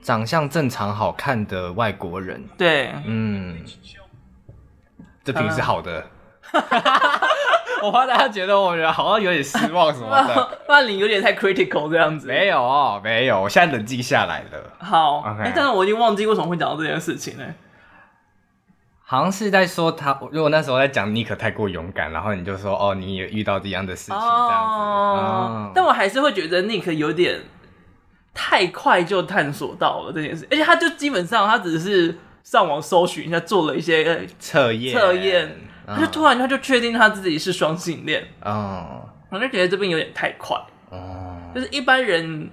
[0.00, 2.44] 长相正常、好看的外国人。
[2.56, 3.58] 对，嗯，
[5.24, 6.06] 这评是好的。
[7.82, 12.26] 我怕大家觉得我觉得好像有点失望什么的， 那你有点太 critical 这样子。
[12.26, 14.72] 没有，没有，我现在冷静下来了。
[14.78, 17.44] 好，哎 Okay.、欸，但是我已经忘记为什么会讲到这件事情呢？
[19.10, 25.72] 好像是在说他，如果那时候在讲尼克太过勇敢，然后你就说哦，你也遇到这样的事情这样子。
[25.74, 27.40] 但我还是会觉得尼克有点
[28.34, 38.22] 太快就探索到了这件事，而且他就基本上他只是上网搜寻一下，做了一些测验测验，他就突然他就确定他自己是双性恋。
[38.44, 40.54] 哦，我就觉得这边有点太快。
[40.90, 42.50] 哦，就是一般人，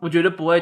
[0.00, 0.60] 我觉得不会。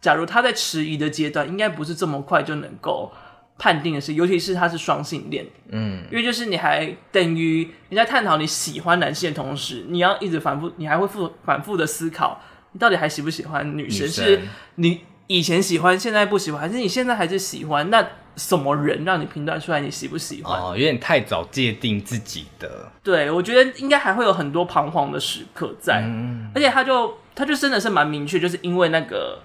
[0.00, 3.12] 假如他在迟疑的阶段，应该不是这么快就能够。
[3.56, 12.40] 判定的是，尤其是他是双性恋，嗯，因为就是你还等于你在探讨你喜欢男性的同时，你要一直反复，你还会复反复的思考，
[12.72, 14.06] 你到底还喜不喜欢女生？
[14.06, 14.40] 女生是
[14.74, 17.88] 你以前喜欢，现在不喜欢，还是你现在还是喜欢？
[17.90, 18.04] 那
[18.36, 20.60] 什么人让你评断出来你喜不喜欢？
[20.60, 22.90] 哦，有点太早界定自己的。
[23.04, 29.40] 对，我觉得应该还会有很多彷徨的时刻在，嗯，而且他就他就真的是蛮明确，就是因为那个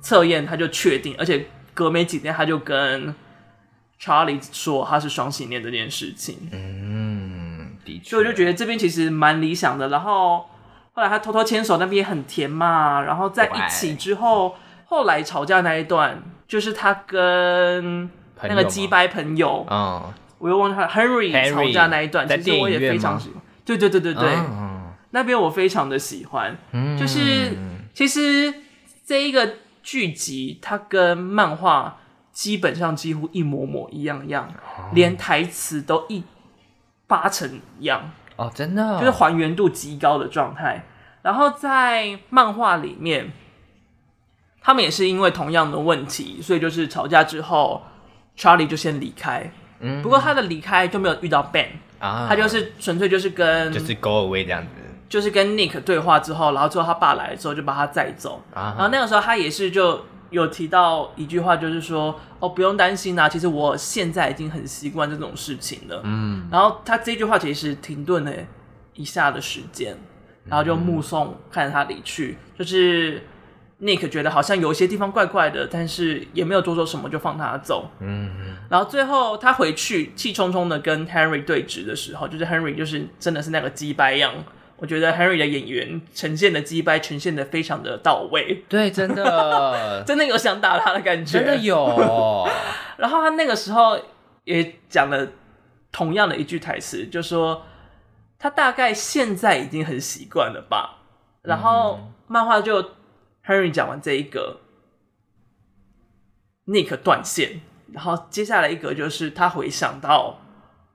[0.00, 3.14] 测验，他就确定，而且隔没几天他就跟。
[4.04, 9.88] 查理说他是双性恋这件事情，嗯，的确，所以我就觉得这边其实蛮理想的。
[9.88, 10.40] 然后
[10.92, 13.00] 后来他偷偷牵手，那边也很甜嘛。
[13.00, 18.10] 然后在一起之后，后来吵架那一段，就是他跟
[18.42, 23.40] 那个鸡掰朋友，嗯，我又忘记他 Henry 吵架那一段，其实我也非常喜欢。
[23.64, 24.36] 对对对对对，
[25.12, 26.54] 那边我非常的喜欢。
[27.00, 27.56] 就是
[27.94, 28.52] 其实
[29.06, 32.00] 这一个剧集，它跟漫画。
[32.34, 36.24] 基本上几乎一模模一样样，哦、连台词都一
[37.06, 40.84] 八成一样哦，真的、哦，就是还原度极高的状态。
[41.22, 43.30] 然后在漫画里面，
[44.60, 47.80] 他们也是因为同样的问题，所以就是吵架之后
[48.36, 49.52] ，Charlie 就先离开。
[49.78, 51.68] 嗯，不过他的离开就没有遇到 Ben
[52.00, 54.68] 啊，他就是纯粹就是跟就是 go away 这样子，
[55.08, 58.42] 就是跟 Nick 对话之后，然后之后他爸来的时候就把他载走。
[58.52, 60.04] 啊，然后那个时候他也是就。
[60.30, 66.00] 有提到一句话，就是说哦，不用担心啊，其实我现在已经很习惯这种事情了。
[66.04, 68.32] 嗯，然后他这句话其实停顿了
[68.94, 69.96] 一下的时间，
[70.46, 72.36] 然后就目送看着他离去。
[72.38, 73.22] 嗯、就是
[73.80, 77.90] Nick 觉得好像有一些地方怪怪的，但是也没有多说什么，就放他走。
[78.00, 84.32] 嗯，然后最后他回去气冲冲的跟 Henry 对峙的时候，就是 Henry 就是真的是那个鸡掰样。
[84.84, 92.46] 我觉得 Henry 的演员呈现的鸡掰呈现的非常的到位，对，真的， 真的有想打他的感觉，真的有。
[92.98, 93.98] 然后他那个时候
[94.44, 95.26] 也讲了
[95.90, 97.64] 同样的一句台词，就说
[98.38, 100.98] 他大概现在已经很习惯了吧。
[101.40, 102.82] 然后漫画就
[103.46, 104.60] Henry 讲完这一个
[106.66, 110.40] ，Nick 断线，然后接下来一个就是他回想到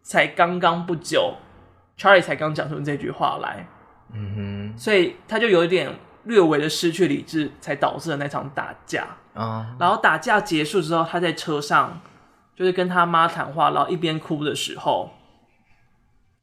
[0.04, 1.38] 才刚刚不久。
[1.98, 3.68] Charlie 才刚讲出这句话来，
[4.14, 5.94] 嗯哼，所以他就有一点
[6.24, 9.76] 略微的失去理智，才导致了那场打架啊。
[9.80, 12.02] 然后打架结束之后，他在车上
[12.56, 15.12] 就是跟他妈谈话，然后一边哭的时候，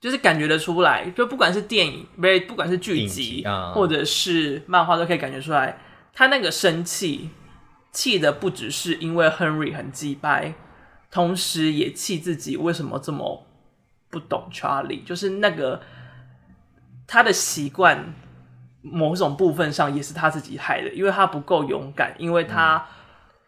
[0.01, 5.79] 就是感觉得出来，就不管是电影，不是不管是剧集或者是漫画，都可以感觉出来，
[6.13, 7.31] 他那个生气
[7.93, 10.55] 气的不只是因为 Henry 很鸡掰，
[11.11, 13.45] 同时也气自己为什么这么。
[14.09, 15.83] 不懂 Charlie，就是那个
[17.07, 18.15] 他的习惯，
[18.83, 22.87] 某种部分上也是他自己害的，因为他不够勇敢，因为他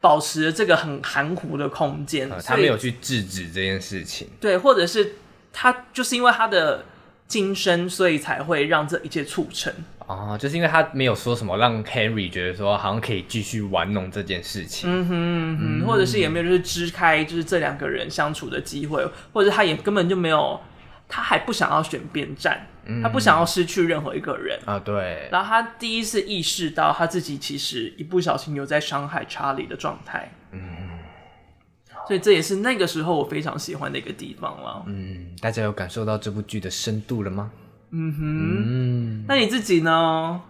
[0.00, 4.28] 保持了这个很含糊的空间，嗯、他没有去制止这件事情。
[4.40, 5.14] 对，或者是
[5.52, 6.84] 他就是因为他的
[7.26, 9.72] 今生，所以才会让这一切促成。
[10.06, 14.88] 哦，就是因为他没有说什么让 Henry 觉得说好像可以继续玩弄这件事情。
[14.88, 20.58] 嗯哼嗯哼，或者是也没有就是支开就是这两个人相处的机会，或者他也根本就没有，
[21.08, 22.66] 他还不想要选边站。
[23.02, 25.28] 他不想要失去任何一个人啊，对。
[25.30, 30.60] 然后他第一次意识到他自己其实一不小心有在伤害查理的状态，嗯，
[32.06, 34.84] 所以这也是那个时候我非常喜欢的一个地方了。
[34.86, 37.50] 嗯，大家有感受到这部剧的深度了吗？
[37.90, 40.40] 嗯哼，嗯，那你自己呢？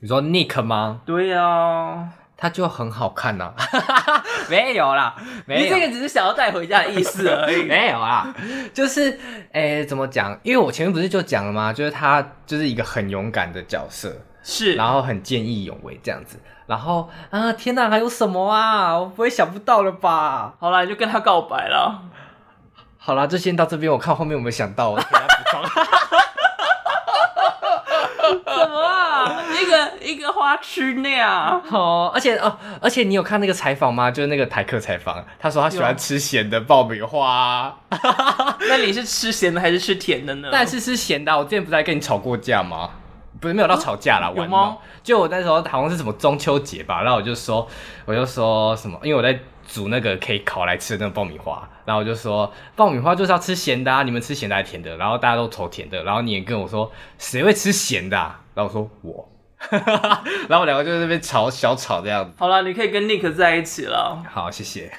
[0.00, 1.02] 你说 Nick 吗？
[1.04, 2.14] 对呀、啊。
[2.40, 5.12] 他就很好看呐、啊， 没有啦，
[5.44, 8.32] 没有，你这个只是想要带回家的意思而已， 没有啦，
[8.72, 9.10] 就是，
[9.50, 10.38] 诶、欸，怎么讲？
[10.44, 11.72] 因为我前面不是就讲了吗？
[11.72, 18.96] 就是他就是一个很勇敢的角色，是，然后很见义勇为这样子，然后啊，天哪，还有什么啊？
[18.96, 20.54] 我不会想不到了吧？
[20.60, 22.02] 好啦，你就跟他告白了。
[22.98, 25.60] 好啦，就先到这边，我看后面有没有想到，我给他补充。
[28.44, 28.97] 怎么啊？
[29.60, 34.10] 一个一个花痴那样哦，而且哦，而且你有看那个采访吗？
[34.10, 37.76] 就是那个台客采访，他说他喜欢吃咸的爆米花。
[38.68, 40.48] 那你是吃咸的还是吃甜的呢？
[40.52, 41.36] 但是吃咸的。
[41.36, 42.90] 我之前不是还跟你吵过架吗？
[43.40, 44.76] 不是没有到吵架啦，有吗？
[45.02, 47.68] 就我那时候好像是什么中秋节吧，然后我就说，
[48.04, 49.38] 我就说什么，因为我在
[49.68, 54.96] 煮那个可以烤来吃的那个爆米花，然后我就说爆米花就是要吃咸的啊，你们吃咸的还是甜的？
[54.96, 58.40] 然后大家都投甜的，然后你也跟我说谁会吃咸的啊？
[58.54, 59.28] 然后我说我，
[60.48, 62.32] 然后我两个就在那边吵小吵这样子。
[62.38, 64.20] 好了，你可以跟 Nick 在一起了。
[64.28, 64.90] 好，谢谢。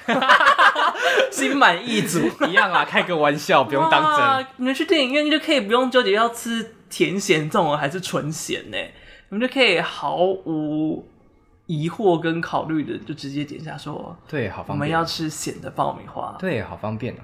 [1.32, 4.46] 心满意足 一样啊，开个玩笑，不用当真。
[4.56, 8.78] 你们去电影院就可以不用纠结要吃甜咸这种还是纯咸呢？
[9.30, 11.04] 你们就可以毫无
[11.70, 14.74] 疑惑跟考虑的就直接点下说，对，好方便。
[14.74, 17.20] 我们要吃咸的爆米花，对，好方便哦。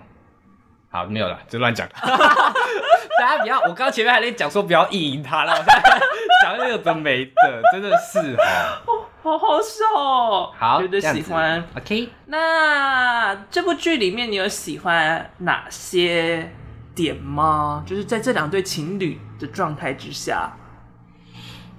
[0.88, 1.84] 好，没有了，就乱讲。
[3.18, 6.00] 大家不要，我刚刚前面还在讲说不要意淫他了，我现在
[6.44, 8.36] 讲那个的没的，真的是
[8.86, 10.52] 哦， 好好笑哦。
[10.56, 11.64] 好，觉得喜欢。
[11.76, 16.52] OK，那这部剧里面你有喜欢哪些
[16.94, 17.82] 点吗？
[17.84, 20.52] 就是在这两对情侣的状态之下，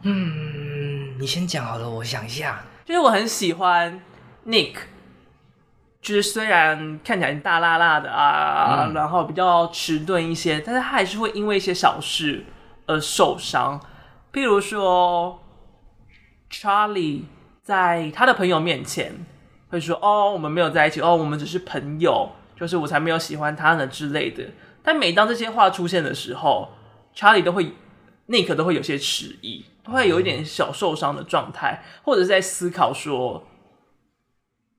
[0.09, 2.63] 嗯，你先讲好了，我想一下。
[2.85, 4.01] 就是我很喜欢
[4.45, 4.75] Nick。
[6.01, 12.45] 就是虽然看起来大辣辣的啊，嗯、然后比较迟钝一些，但是他还是会因为一些小事
[12.85, 13.77] 而受伤。
[14.31, 15.43] 譬如说
[16.49, 17.23] ，Charlie
[17.61, 19.25] 在他的朋友面前
[19.67, 24.45] 会说：“哦，我们没有在一起，哦，我们只是朋友，就是我才没有喜欢他呢之类的。”
[24.81, 26.69] 但每当这些话出现的时候
[27.13, 27.73] ，Charlie 都会
[28.29, 33.47] ，Nick 都会有些迟疑，会有一点小受伤的状态，或者是在思考说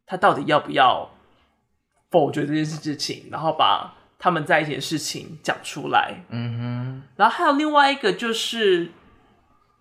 [0.06, 1.10] 他到底要不要。
[2.10, 6.24] 否决这件事情，然后把他们在一起的事情讲出来。
[6.30, 7.02] 嗯哼。
[7.16, 8.90] 然后还有另外一个，就是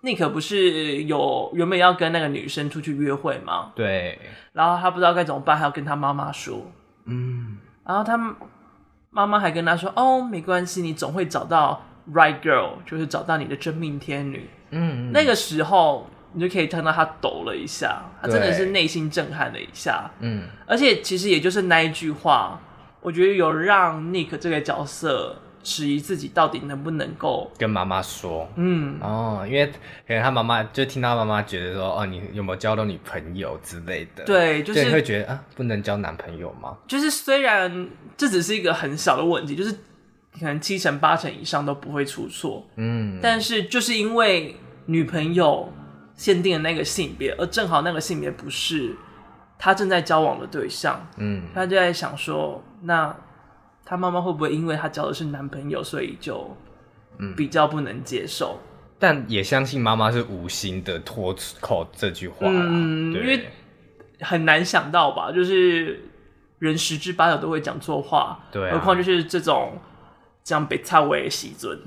[0.04, 3.72] ，Nick 不是有原本要跟那个女生出去约会吗？
[3.78, 4.20] 对。
[4.52, 6.70] 然后他不知道该怎么办，还要跟他妈妈说。
[7.06, 7.60] 嗯。
[7.86, 8.18] 然后他
[9.10, 15.12] 妈妈还跟他说：“哦，没关系，你总会找到 right girl，就是找到你的真命天女。”嗯。
[15.12, 16.10] 那个时候。
[16.34, 20.12] 你就可以看到他抖了一下，他真的是内心震撼了一下。
[20.20, 22.60] 嗯，而且其实也就是那一句话，
[23.02, 28.48] 我觉得有让 Nick 这个角色质疑自己到底能不能够跟妈妈说。
[28.56, 29.66] 嗯，哦，因为
[30.06, 34.24] 可能他妈妈就听到妈妈觉得说，哦，你有没有交到女朋友之类的？
[34.26, 36.78] 对，就是就会觉得啊，不能交男朋友吗？
[36.88, 39.74] 就是虽然这只是一个很小的问题，就是
[40.40, 42.66] 可能七成八成以上都不会出错。
[42.76, 45.72] 嗯，但是就是因为女朋友。
[46.18, 48.96] 限定的那个性别，而正好那个性别不是
[49.56, 53.16] 他正在交往的对象，嗯，他就在想说，那
[53.86, 56.58] 他妈妈会不会因为他交的是男朋友，所以就
[57.36, 58.58] 比较不能接受？
[58.60, 63.46] 嗯、但也相信妈妈是无心的脱口这句话，嗯，对因为
[64.22, 66.04] 很难想到吧，就是
[66.58, 69.78] 人十之八九都会讲错话，对、啊，何况就是这种
[70.48, 71.78] 这样被称为喜尊，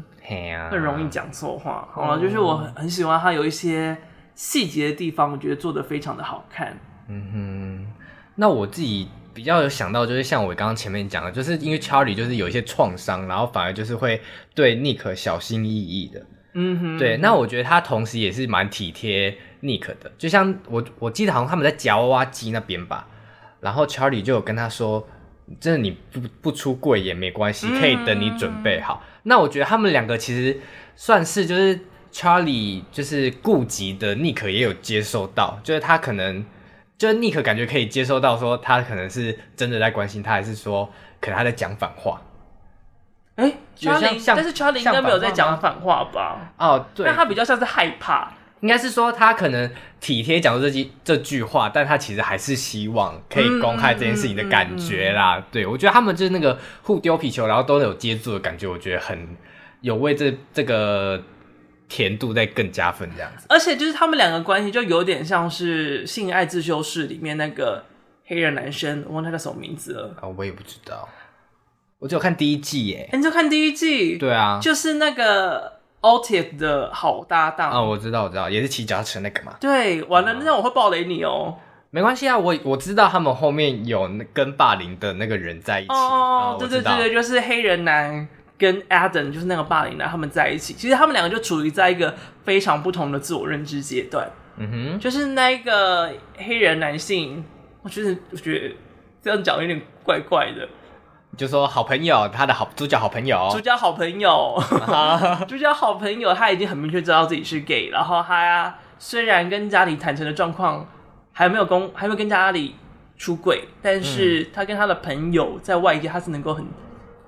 [0.70, 3.96] 很容易讲错话，好了，就是我很很喜欢他有一些。
[4.34, 6.74] 细节的地方，我觉得做得非常的好看。
[7.08, 7.92] 嗯哼，
[8.36, 14.22] 那我自己比较有想到，就是像我刚刚前面讲的，就是因为 Charlie 就是有一些创伤，然后反而就是会
[14.54, 16.26] 对 Nick 小心翼翼的。
[16.54, 17.18] 嗯哼，对。
[17.18, 23.08] 那我觉得他同时也是蛮体贴 Nick 的，就像我我记得好像他们在夹娃娃机那边吧，
[23.60, 25.06] 然后 Charlie 就有跟他说
[25.58, 29.02] ：“真的你不不出柜也没关系，可以等你准备好。
[29.02, 30.60] 嗯”那我觉得他们两个其实
[30.94, 31.80] 算是就是。
[32.12, 36.44] Charlie 就是顾及的，Nick 也有接受到，就是他可能，
[36.98, 40.90] 就是 Nick 感觉可以接受到，说他可能是真的在关心他，还是说
[41.20, 42.20] 可能他在讲反话。
[43.36, 46.52] 哎，Charlie，但是 Charlie 应该没有在讲反话吧？
[46.58, 48.32] 哦，对，但他比较像是害怕。
[48.60, 55.36] 应该是说他可能体贴讲出这句这句话，但他其实还是希望可以公开这件事情的感觉啦。
[55.36, 59.36] 嗯嗯嗯嗯、对，我觉得他们就是那个互丢皮球，然后都有接住的感觉，我觉得很
[59.80, 61.22] 有为这这个
[61.88, 63.46] 甜度在更加分这样子。
[63.48, 67.84] 而且就是他们两个关系就有点像是《性爱自修室》里面那个
[68.26, 70.14] 黑人男生，我忘他叫什么名字了。
[70.20, 71.08] 啊，我也不知道，
[71.98, 73.08] 我只有看第一季耶。
[73.14, 74.18] 你就看第一季？
[74.18, 75.79] 对啊，就是那个。
[76.00, 79.54] Otis 的好搭档啊，我知道，我知道，也是骑脚踏车那个嘛。
[79.60, 81.56] 对，完了，那我会暴雷你哦。
[81.90, 85.92] 没关系啊，我我知道他们后面有跟霸凌的那个人在一起。
[85.92, 90.72] 哦，对对对对，就是黑人男跟 Adam，就是那个霸凌男，他们在一起。
[90.72, 94.30] 其实他们两个就处于在一个非常不同的自我认知阶段。
[94.56, 97.44] 嗯哼，就是那个黑人男性，
[97.82, 98.74] 我觉得我觉得
[99.20, 100.68] 这样讲有点怪怪的。
[101.36, 104.62] 就说好朋友，他的好主角好朋友，主角好朋友，
[105.48, 110.86] 主角好朋友， 他已经很明确知道自己是 gay，然后他虽然跟家里坦诚的状况
[111.32, 112.74] 还没有公，还没有跟家里
[113.16, 116.66] 出轨，但是他跟他的朋友在外界他是能够很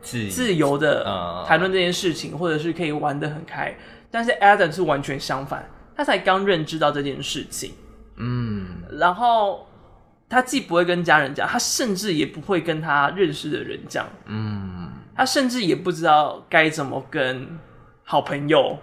[0.03, 3.75] 自自由的谈论这件事情，或者是可以玩得很开。
[4.11, 7.73] 但是 Adam 是完全相反，他才刚认知到这件事情，
[8.17, 9.67] 嗯，然后。
[10.33, 14.07] 他既不会跟家人讲，他甚至也不会跟他认识的人讲。
[14.25, 17.59] 嗯，他甚至也不知道该怎么跟
[18.03, 18.79] 好朋友、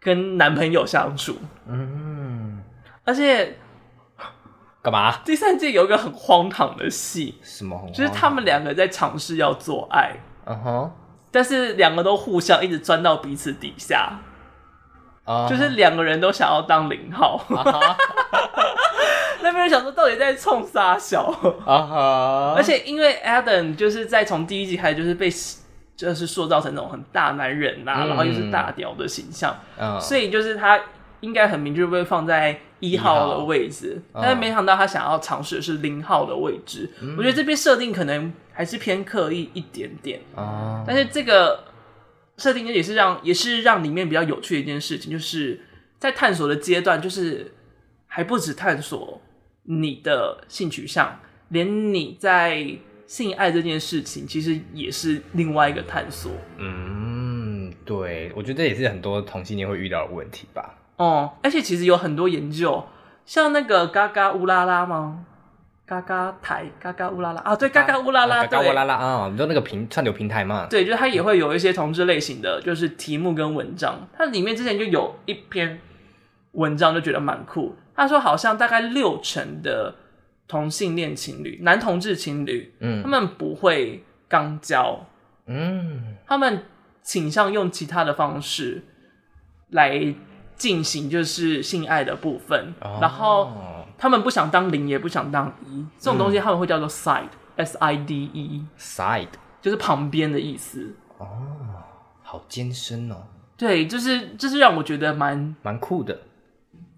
[0.00, 1.36] 跟男朋友相处。
[1.68, 2.62] 嗯，
[3.04, 3.58] 而且
[4.80, 5.18] 干嘛？
[5.26, 7.90] 第三季有一个很荒唐的戏，什么？
[7.92, 10.16] 就是他们两个在尝试要做爱。
[10.46, 10.90] 嗯哼，
[11.30, 14.20] 但是两个都互相一直钻到彼此底下。
[15.26, 15.48] Uh-huh.
[15.48, 17.44] 就是两个人都想要当零号。
[17.50, 17.94] Uh-huh.
[19.46, 21.24] 那边人想说，到底在冲啥小
[21.64, 22.54] 啊？
[22.56, 25.30] 而且因为 Adam 就是在从第一集开始就是被
[25.94, 30.80] 就是塑造成那种很大男人呐、啊嗯，然后又是大屌的形象，嗯、所以就是他
[31.20, 36.90] 应该很明确会放在一号的位置，但是没想到他想要尝试的是零号的位置。
[37.00, 41.64] 嗯、我觉得这边设定可能还是偏刻意一点点啊、嗯，但是这个
[42.36, 45.60] 设定也是让也是让里面比较有趣的一件事情，就是
[45.98, 47.54] 在探索的阶段，就是
[48.06, 49.22] 还不止探索。
[49.66, 52.66] 你的性取向，连你在
[53.06, 56.32] 性爱这件事情，其实也是另外一个探索。
[56.56, 60.74] 嗯，对，我觉得这也是很多同性恋会遇到的问题吧。
[60.96, 62.84] 哦，而且其实有很多研究，
[63.24, 65.24] 像那个嘎嘎乌拉拉吗？
[65.84, 70.66] 嘎嘎台，嘎嘎乌拉拉啊，对，嘎嘎乌拉拉，嘎嘎乌拉拉啊，你说那个平串流平台嘛？
[70.68, 73.94] 对，就是它也会有一些同志类型的，就是题目跟文章。
[74.18, 75.80] 它里面之前就有一篇
[76.56, 77.76] 文章，就觉得蛮酷。
[77.94, 79.94] 他说，好像大概六成的
[80.46, 85.06] 同性恋情侣，男同志情侣，嗯，他们不会肛交，
[85.46, 86.64] 嗯，他们
[87.02, 88.82] 倾向用其他的方式
[89.70, 90.14] 来
[90.56, 93.52] 进行就是性爱的部分，哦，然后
[93.96, 99.28] 他们不想当零，也不想当一，这种东西他们会叫做 side，s i d e，side
[99.62, 100.94] 就是旁边的意思。
[101.18, 101.26] 哦，
[102.22, 103.16] 好艰深哦。
[103.56, 106.18] 对，就是就是让我觉得蛮蛮酷的。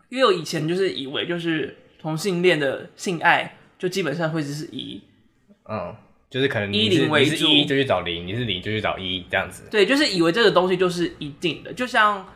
[0.09, 5.03] 因为我以前就是以为，就是同性恋的性爱就基本上会只是一，
[5.69, 5.95] 嗯，
[6.31, 9.69] 就是可能以零为是一就去找零，你是零就去找一这样子。
[9.71, 12.27] 对，就是以为这个东西就是一定的，就像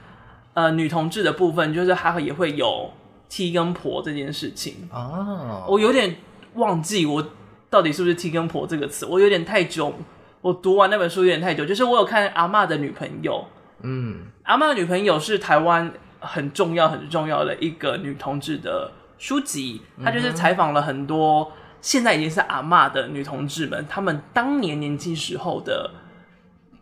[0.53, 2.93] 呃女同志的部分，就是它也会有
[3.31, 5.65] T 跟婆这件事情啊。
[5.67, 6.17] 我有点
[6.55, 7.27] 忘记我
[7.71, 9.95] 到底是不是 T 跟婆这个词，我有点太久，
[10.43, 11.65] 我读完那本书有点太久。
[11.65, 13.47] 就是我有看阿嬷的女朋友，
[13.83, 15.95] 嗯，阿嬷的女朋友是台湾。
[16.23, 25.91] 很重要很重要的一个女同志的书籍，她就是采访了很多现在已经是阿嬷的女同志们，她们当年年轻时候的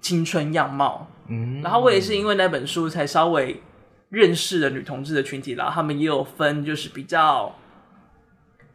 [0.01, 1.09] 青春样貌。
[1.29, 3.63] 嗯，然后我也是因为那本书才稍微
[4.09, 7.55] 认识了女同志的群体，然后他们也有分，就是比较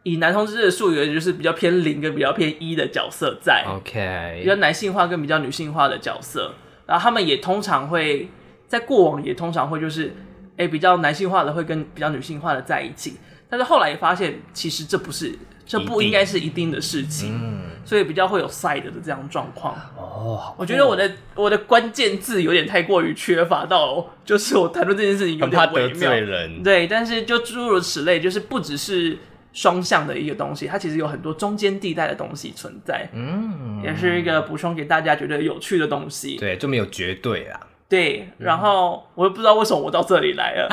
[0.02, 3.64] 以男同志的术语，就是比较偏零跟比较偏一的角色在。
[3.68, 6.54] OK，比较男性化跟比较女性化的角色，
[6.86, 8.28] 然后他们也通常会
[8.66, 10.14] 在过往也通常会就是。
[10.56, 13.16] 哎、欸，比较男性化的会跟比较女性化的在一起，
[13.48, 19.74] 但是后来也发现，其实这不是，这不应该是一定的事情，嗯，所以比较会有 side 的这样状况。
[19.96, 26.62] 哦，我觉得我的我的关键字有点太过于缺乏到，就是我谈论这件事情有点微妙，怕得罪人。
[26.62, 29.18] 对，但是就诸如此类，就是不只是
[29.52, 33.08] 双向的一个东西，它其实有很多中间地带的东西存在。
[33.12, 36.36] 嗯，也是一个补充给大家觉得有趣的东西。
[36.36, 37.60] 对，就没有绝对啊。
[37.88, 40.68] 对，然后我又不知道为什么我到这里来了，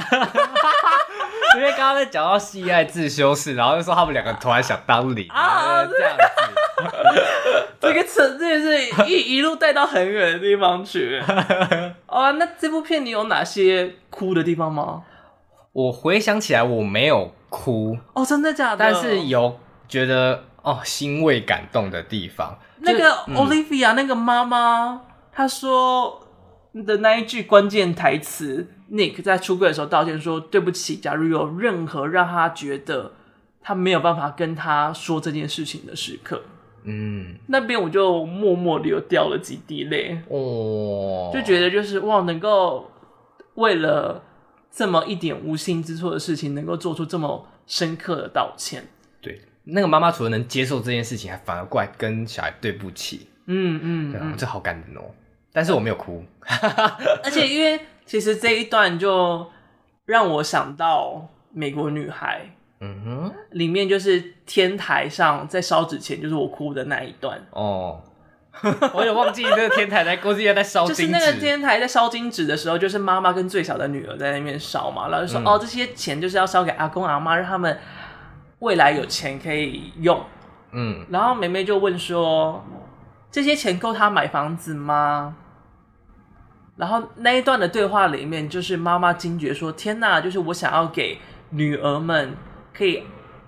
[1.55, 11.21] 因为刚刚在讲到性爱自修室，然后就说他们两个突然想当零啊，这样子， 这个车真的是一一路带到很远的地方去。
[12.07, 15.03] 哦，那这部片你有哪些哭的地方吗？
[15.71, 17.97] 我回想起来，我没有哭。
[18.13, 18.77] 哦，真的假的？
[18.77, 22.57] 但是有觉得哦欣慰感动的地方。
[22.79, 25.01] 那个 Olivia、嗯、那个妈妈，
[25.31, 26.22] 她说
[26.73, 33.13] 的那一句关键台词，Nick 在出柜的时候道歉说：“对不起，假如有任何让他觉得。”
[33.65, 36.43] 他没有办法跟他说这件事情的时刻，
[36.83, 42.91] 嗯，那边我就默默流掉了几滴泪，哦，就觉得就是哇，能够
[43.53, 44.21] 为了
[44.69, 48.83] 这么一点无心之错的事情，能够做出这么深刻的道歉。
[49.21, 55.03] 对，那个妈妈除了能接受这件事情，还反而过来跟小孩对不起，嗯嗯，对啊，这好感人哦。
[55.53, 56.21] 但是我没有哭，
[57.23, 59.49] 而且因为其实这一段就
[60.05, 62.41] 让我想到美国女孩。
[62.85, 68.01] 嗯哼，里面就是天台上在烧纸钱，就是我哭的那一段哦。
[68.93, 77.79] 我有忘记那个天台在估计要在烧金纸，就是那个天台在烧金纸的时候，就是妈妈跟最小的女儿在那边烧嘛，然后就说、嗯、哦，这些钱就是要烧给阿公阿妈，让他们
[78.59, 80.21] 未来有钱可以用。
[80.73, 82.61] 嗯，然后妹妹就问说，
[83.31, 85.37] 这些钱够她买房子吗？
[86.75, 91.19] 然后那一段的对话里面，就是妈妈惊觉说，天哪，就是我想要给
[91.49, 92.35] 女儿们。
[92.75, 93.03] 可以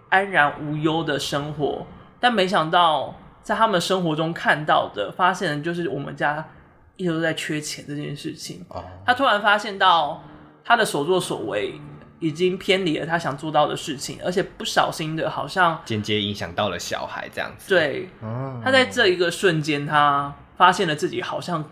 [0.09, 1.87] 安然无忧的生活，
[2.19, 6.47] 但没想到在他们生活中看到的、发现的，就是我们家
[6.95, 8.63] 一直都在缺钱这件事情。
[8.69, 10.23] 哦，他突然发现到
[10.63, 11.73] 他的所作所为
[12.19, 17.73] 已经偏离了他想做到的事情，而且不小心的，好像间接影响到了小孩这样子。
[17.73, 21.65] 对，哦，他在这一个瞬间，他发现了自己好像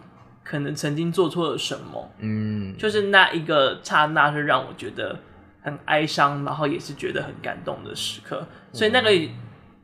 [0.44, 2.12] 可能曾经做错了什么。
[2.20, 5.18] 嗯，就是那一个刹那，是让我觉得。
[5.66, 8.46] 很哀伤，然后也是觉得很感动的时刻。
[8.74, 9.10] 所以那个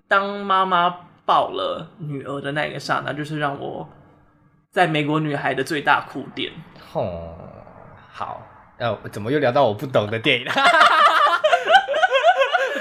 [0.10, 0.94] 当妈妈
[1.26, 3.88] 抱了女儿的那个刹那，就是让我
[4.72, 6.52] 在美国女孩的最大哭点。
[6.92, 7.34] 哦，
[8.12, 8.46] 好，
[8.78, 10.52] 呃，怎么又聊到我不懂的电影了？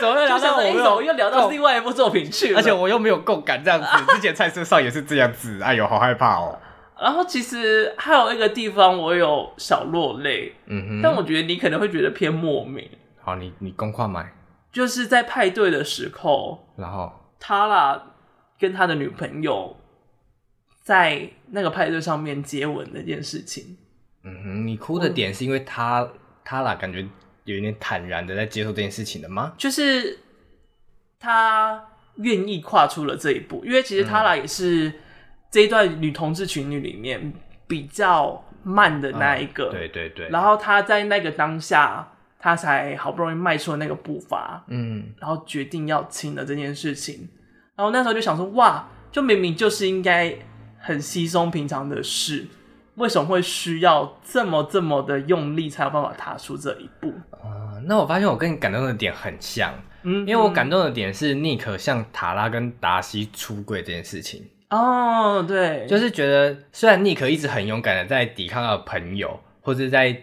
[0.01, 2.59] 怎么又聊到我又又聊到另外一部作品去了？
[2.59, 3.87] 而且我又没有共感，这样子。
[4.13, 5.63] 之前菜色上也是这样子。
[5.63, 6.59] 哎呦，好害怕哦。
[7.01, 12.89] 然后其实还有一个地方我有小落泪，嗯哼，但我觉得你可能会觉得偏莫名。
[13.21, 14.33] 好，你你公话买，
[14.73, 18.03] 就是在派对的时候，然后他啦
[18.59, 19.77] 跟他的女朋友
[20.83, 23.77] 在那个派对上面接吻那件事情。
[24.25, 26.09] 嗯哼，你哭的点是因为他
[26.45, 27.07] 他啦感觉
[27.45, 29.55] 有一点坦然的在接受这件事情的吗？
[29.57, 30.19] 就是
[31.21, 31.87] 他
[32.17, 34.93] 愿意跨出了这一步，因为其实他啦也是。
[35.51, 37.33] 这一段女同志情侣里面
[37.67, 40.29] 比较慢的那一个，嗯、对对对。
[40.29, 42.07] 然后他在那个当下，
[42.39, 47.29] 他才好不容易迈出了那个步伐，嗯，然后决定要亲的这件事情。
[47.75, 50.37] 然后那时候就想说，哇，就明明就是应该
[50.79, 52.47] 很稀松平常的事，
[52.97, 57.09] 为什么会需要这么这么的用力才有办法踏出这一步？
[57.31, 59.73] 啊、嗯，那我发现我跟你感动的点很像，
[60.03, 64.45] 嗯，因为我感动的点是尼克向塔拉跟达西出柜这件事情。
[64.71, 70.15] 哦，oh, 对，就是觉得虽然妮可一直很勇敢的在抵抗他的朋友，或者在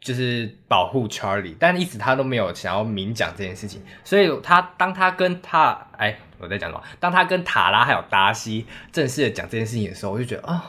[0.00, 3.82] 就是保护 Charlie，但一直他都没有想要明讲这件事情。
[4.02, 6.82] 所以他当他跟他哎，我在讲什么？
[6.98, 10.60] 当他跟塔拉还有达西正式的讲这件事情的时候，我就觉得啊、哦，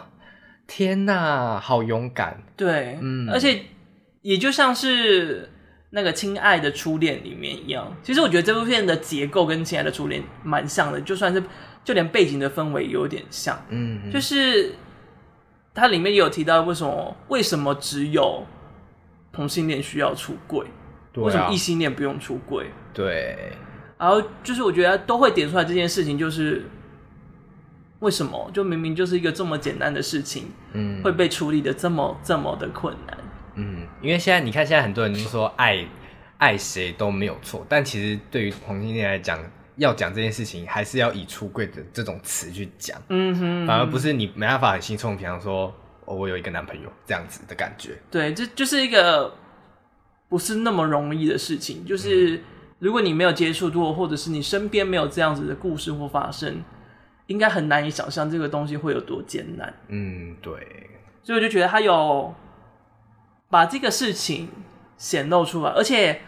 [0.67, 2.43] 天哪，好勇敢！
[2.57, 3.61] 对，嗯，而且
[4.23, 5.49] 也就像是
[5.91, 11.41] 那个《亲爱的初恋》里面一样，其实我觉得这部片的结构跟《亲爱的初恋》蛮像的，就算是。
[11.83, 14.75] 就连背景的氛围有点像，嗯，嗯，就是
[15.73, 18.45] 它里面也有提到为什么为什么只有
[19.31, 20.65] 同性恋需要出柜，
[21.11, 22.67] 对啊，为什么异性恋不用出柜？
[22.93, 23.53] 对，
[23.97, 26.65] 然后就是我觉得都会点出来这件事情，就是
[27.99, 33.17] 为什么就明明就是一个这么简单的事情，嗯，会被处理的这么这么的困难，
[33.55, 35.83] 嗯，因为现在你看，现在很多人都说爱
[36.37, 39.39] 爱谁都没有错，但其实对于同性恋来讲。
[39.81, 45.73] 要讲这件事情，还是要以出柜的这种词去讲，嗯哼，反而不是你没办法很轻松，比方说，
[46.05, 47.97] 哦，我有一个男朋友这样子的感觉。
[48.11, 49.33] 对，这就是一个
[50.29, 51.83] 不是那么容易的事情。
[51.83, 52.43] 就是
[52.77, 56.63] 如果你没有接触过，或者是你身边没有这样子的故事或发生，
[57.25, 59.73] 应该很难以想象这个东西会有多艰难。
[59.87, 60.53] 嗯，对。
[61.23, 62.31] 所以我就觉得他有
[63.49, 64.47] 把这个事情
[64.95, 66.21] 显露出来，而且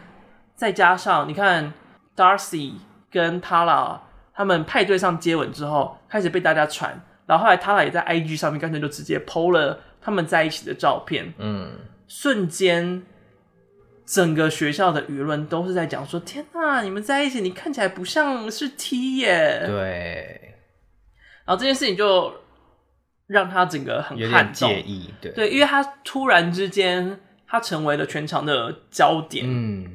[0.56, 1.72] 再加上你看
[2.16, 2.74] Darcy。
[3.14, 4.00] 跟 Tara
[4.34, 11.32] 他们派对上接吻之后，开始被大家传，然后后来 Tara 也在 IG 上面干脆就直接 PO 了他们在一起的照片。
[11.38, 11.72] 嗯，
[12.08, 13.04] 瞬间
[14.06, 20.56] 整个学校的舆论都是在讲说：“天哪，你们在一起，你看起来不像是 T 耶。”对。
[21.46, 22.34] 然后这件事情就
[23.28, 29.86] 让他整个很有点介意，对对，因为他突然之间他成为了全场的焦点，嗯，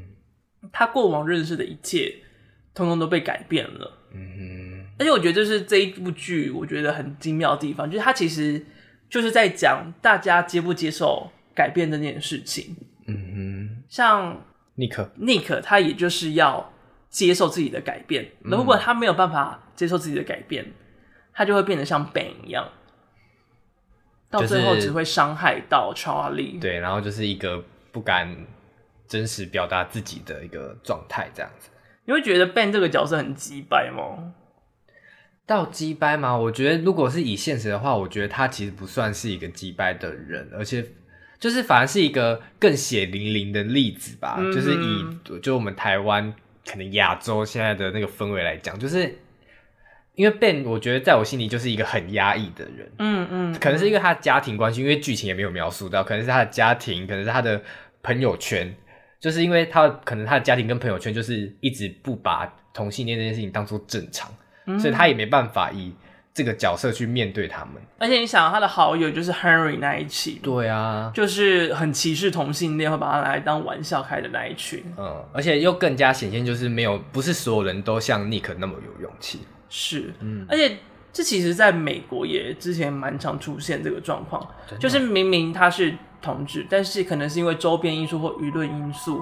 [0.72, 2.14] 他过往认识的一切，
[2.78, 8.64] 通通都被改变了，嗯哼，而且我觉得这是这一部剧我觉得很精妙的地方，就是它其实
[9.10, 12.74] 就是在讲大家接不接受改变这件事情，
[13.06, 14.44] 嗯哼，像
[14.76, 16.72] 尼克，尼克他也就是要
[17.10, 20.64] 接受自己的改变，如果他没有办法接受自己的改变。
[21.30, 22.68] 他就会变得像 Ben 一样，
[24.28, 26.58] 到最后只会伤害到 Charlie。
[26.58, 28.36] 对，然后就是一个不敢
[29.06, 31.70] 真实表达自己的一个状态，这样子。
[32.08, 34.32] 你会觉得 Ben 这个角色很鸡掰吗？
[35.44, 36.34] 到鸡掰吗？
[36.34, 40.82] 我觉得如果是以现实的话，我觉得他其实不算是一个鸡掰的人，而且
[41.38, 44.36] 就是反而是一个更血淋淋的例子吧。
[44.38, 46.34] 嗯、就是以就我们台湾
[46.66, 49.18] 可能亚洲现在的那个氛围来讲，就是。
[50.14, 57.62] 因为 Ben，我觉得在我心里就是一个很压抑的人，嗯嗯，可能是因为他的家庭关系，因为剧情也没有描述到，可能是他的家庭，可能是他的
[58.02, 58.74] 朋友圈，
[59.20, 64.30] 就是因为他可能他的家庭跟朋友圈就是一直不把同性恋这件事情当做正常，
[64.66, 65.92] 嗯，所以他也没办法以
[66.32, 67.74] 这个角色去面对他们。
[67.98, 79.40] 而且你想，他的好友就是 Henry 那一群，对啊，就是很歧视同性恋，会把他拿来当玩笑开的那一群，嗯，而且又更加显现，就是没有不是所有人都像 Nick 那么有勇气。
[79.68, 80.76] 是，嗯，而且
[81.18, 84.40] 这其实在美国也之前蛮常出现这个状况，
[84.78, 85.92] 就是明明他是
[86.22, 89.20] 同志，但是可能是因为周边因素或舆论因素，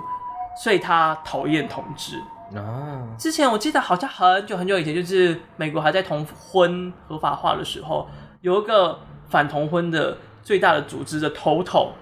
[0.63, 2.23] 所以他讨厌同志。
[2.55, 8.07] 哦，之前我记得好像很久很久以前，就是美国还在同婚合法化的时候，
[8.43, 11.95] 有一个反同婚的最大的组织的头头，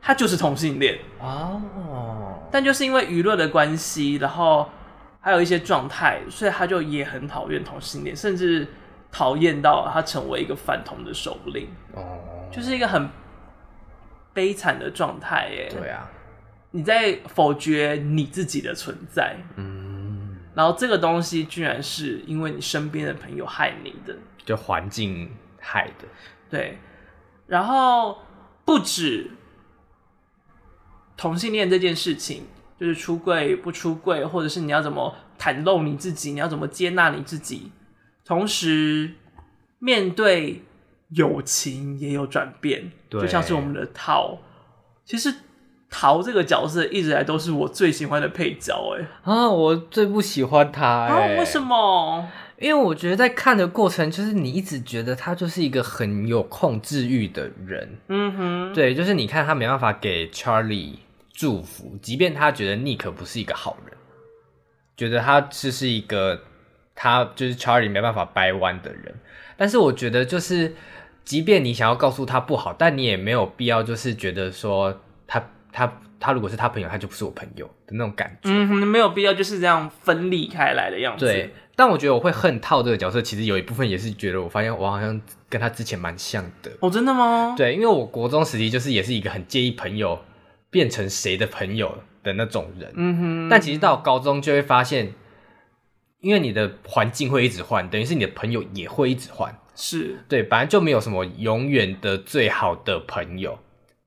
[0.00, 0.98] 他就是同性恋。
[1.20, 1.60] 哦，
[2.50, 4.66] 但就是因为舆论的关系，然后。
[5.18, 8.64] 还有一些状态，所以他就也很讨厌同性恋，甚至
[9.10, 11.68] 讨厌到他成为一个反同的首领。
[11.94, 13.08] 哦，就是一个很
[14.32, 15.68] 悲惨的状态耶。
[15.70, 16.10] 对啊，
[16.70, 19.36] 你在否决你自己的存在。
[19.56, 25.30] 嗯，然后这个东西居然是因为你身边的朋友害你的，就环境
[25.60, 26.06] 害的。
[26.48, 26.78] 对，
[27.46, 28.18] 然后
[28.64, 29.30] 不止
[31.16, 32.46] 同性恋这件事情。
[32.78, 37.72] 就是出柜不出柜，或者是你要怎么袒露你自己，你要怎么接纳你自己，
[38.26, 39.12] 同时
[39.78, 40.62] 面对
[41.10, 44.38] 友情也有转变，对，就像是我们的桃，
[45.04, 45.32] 其实
[45.88, 52.28] 桃这个角色一直来都是我最喜欢的配角，哎，啊，我最不喜欢他，哎，啊，为什么？
[52.58, 60.96] 因为我觉得在看的过程，就是你一直觉得他就是一个很有控制欲的人，嗯哼，对，就是你看他没办法给 Charlie。
[61.38, 63.94] 祝福，即便他觉得 Nick 不是一个好人，
[64.96, 66.40] 觉得他只是一个
[66.96, 69.14] 他就是 Charlie 没办法掰弯的人，
[69.56, 70.74] 但是我觉得就是，
[71.24, 78.50] 即便你想要告诉他不好，但你也没有必要就是觉得说他他他如果是他朋友，他就不是我朋友的那种感觉。
[78.50, 81.26] 嗯，没有必要就是这样分离开来的样子。
[81.26, 86.72] 对，但我觉得我会恨套这个角色，其实有一部分也是觉得我发现我好像跟他之前蛮像的。
[86.80, 87.54] 哦，真的吗？
[87.56, 90.18] 对，因为我国中时期就是也是一个很介意朋友。
[90.68, 93.48] 变成谁的朋友的那种人，嗯哼。
[93.48, 95.14] 但其实到高中就会发现，
[96.26, 99.56] 因为你的环境会一直换，等于是你的朋友也会一直换。
[99.76, 103.56] 是对，本来就没有什么永远的最好的朋友，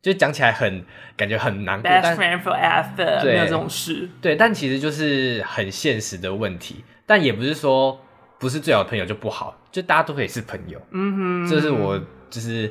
[0.01, 0.83] 就讲起来很
[1.15, 1.89] 感觉很难过。
[1.89, 4.09] Best friend forever，没有这种事。
[4.21, 6.83] 对，但其实就是很现实的问题。
[7.05, 7.97] 但也不是说
[8.37, 10.77] 不是最好的朋友就不好，就大家都可以是朋友。
[10.91, 11.97] 嗯哼，这是我
[12.29, 12.69] 就是。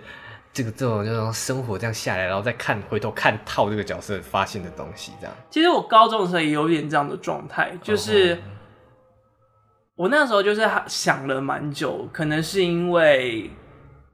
[0.51, 5.36] 这个这种这种生活这样下来，然后再看回头看套这个角色发现的东西，这样。
[5.51, 8.36] 其实我高中的时候也有点这样的状态，就是
[9.99, 13.51] 我那时候就是想了蛮久，可能是因为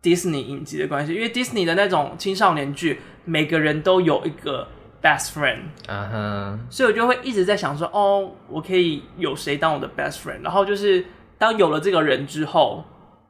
[0.00, 4.66] 迪士尼影集的关系，因为迪士尼的那种青少年剧，每个人都有一个
[5.02, 10.40] best friend，嗯哼，所以我就会一直在想说，哦，我可以有谁当我的 best friend？
[10.42, 11.04] 然后就是
[11.36, 12.82] 当有了这个人之后，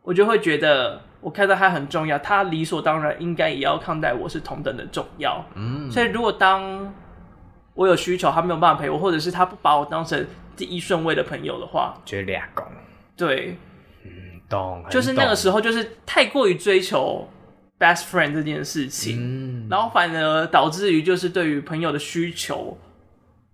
[0.03, 1.01] 我就会觉得。
[1.25, 5.43] 我看到他很重要，他理所当然应该也要看待我是同等的重要。
[5.55, 6.93] 嗯，所以如果当
[7.73, 10.23] 我有需求，他没有办法陪我，或者是他不把我当成
[10.57, 12.65] 第一顺位的朋友的话，就俩公。
[13.17, 13.57] 对，
[14.05, 14.11] 嗯，
[14.49, 14.85] 懂。
[14.91, 17.29] 就是那个时候，就是太过于追求
[17.79, 22.79] best friend 这件事情，嗯，然后反而导致于就是对于朋友的需求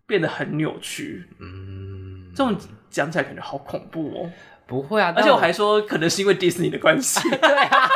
[0.06, 1.26] 变得很扭曲。
[1.38, 2.56] 嗯，这种
[2.88, 4.30] 讲起来感觉好恐怖哦。
[4.66, 7.20] 不会啊，而且我还说可能是因为迪士尼的关系。
[7.42, 7.88] 对啊，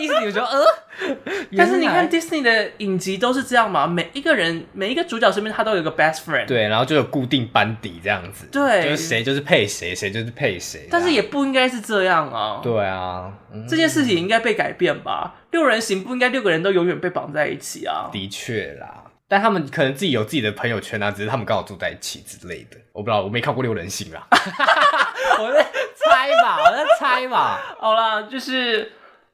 [0.00, 0.64] 迪士尼我觉得呃，
[1.56, 10.88] 但是你看 Disney 的影集都是这样嘛，每一个人每一个主角身边他都有一个 best friend，对，然后就有固定班底这样子，对，就是谁就是配谁，谁就是配谁。
[10.90, 15.34] 但是也不应该是这样啊，对啊，嗯、这件事情应该被改变吧？
[15.50, 18.08] 六人行不应该六个人都永远被绑在一起啊？
[18.12, 19.04] 的确啦。
[19.28, 24.26] 但他们可能自己有自己的朋友圈啊，只是他们刚好住在一起之类的，我不知道，我没看过六人行啊。
[25.38, 25.62] 我在
[25.94, 27.56] 猜嘛，我在猜嘛。
[27.78, 28.90] 好啦，就是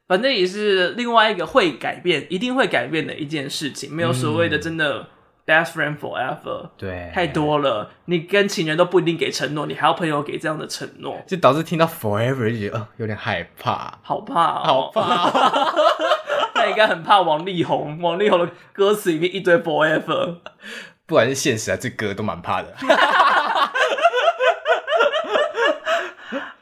[0.07, 5.09] 反正也是另外一个会改变，一定会改变的一件事情，没有所谓的真的
[5.45, 6.71] best friend forever。
[6.77, 15.31] 对，太多了，你跟情人都不一定给承诺，你还要朋友给这样的承诺，就导致听到 forever 就觉得、呃、有点害怕，好怕、喔，好怕。
[16.55, 20.37] 他应该很怕王力宏，王力宏的歌词里面一堆 forever，
[21.05, 22.75] 不管是现实还是歌，都蛮怕的。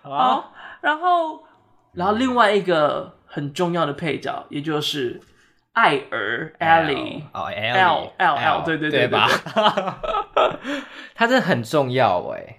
[0.02, 1.44] 好，然后，
[1.92, 5.20] 然后另外一个很重要的配角，也就是
[5.72, 9.28] 艾尔 Ellie，哦 L L L，对对对吧？
[11.16, 12.58] 他真的很重要哎。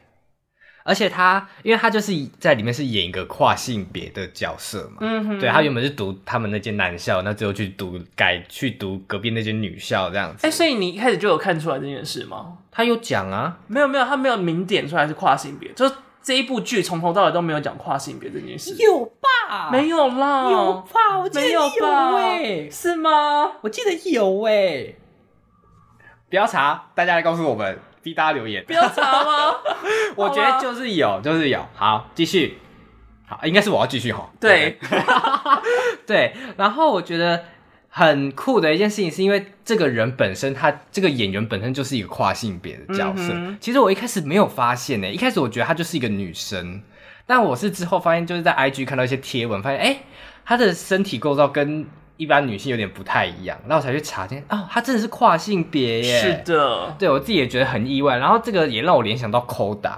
[0.83, 10.45] 而且他，因为他就是在里面是演一个跨性别的角色嘛，嗯哼，对，他原本是读他们那间男校，那最后去读改去读隔壁那间女校这样子。
[10.45, 12.59] 哎、欸，所以你一开始就有看出来这件事吗？
[12.69, 15.89] 他有讲啊，没有没有，他没有明点出来是跨性别，就
[16.25, 18.73] 这一部剧从头到尾都没有讲跨性别这件事。
[18.81, 19.69] 有吧？
[19.71, 21.19] 没有啦，有吧？
[21.19, 21.61] 我记得有
[22.17, 23.51] 哎、欸，是吗？
[23.61, 24.95] 我记得有哎、欸，
[26.27, 27.79] 不要查，大家来告诉我们。
[28.01, 29.55] 逼大家留言，不要查吗？
[30.15, 31.59] 我觉得就是有，就是有。
[31.73, 32.59] 好，继续。
[33.27, 34.29] 好，应该是我要继续哈。
[34.39, 34.77] 对，
[36.05, 36.35] 对。
[36.55, 37.43] 然后我觉得
[37.97, 43.31] 很酷的一件事情，是因为这个人本身，他这个演员本身就是一个跨性别的角色。
[43.33, 46.81] 嗯、其实我一开始没有发现呢，一开始我觉得他就是一个女生，
[47.25, 49.99] 但我是之后发现，就是在 IG 看到一些贴文，发现哎，
[50.43, 51.87] 他的身体构造跟。
[52.17, 56.21] 一般女性有点不太一样，然后我才去查，见哦，她真的是跨性别耶！
[56.21, 58.15] 是的，对我自己也觉得很意外。
[58.15, 59.97] 然后这个也让我联想到 Koda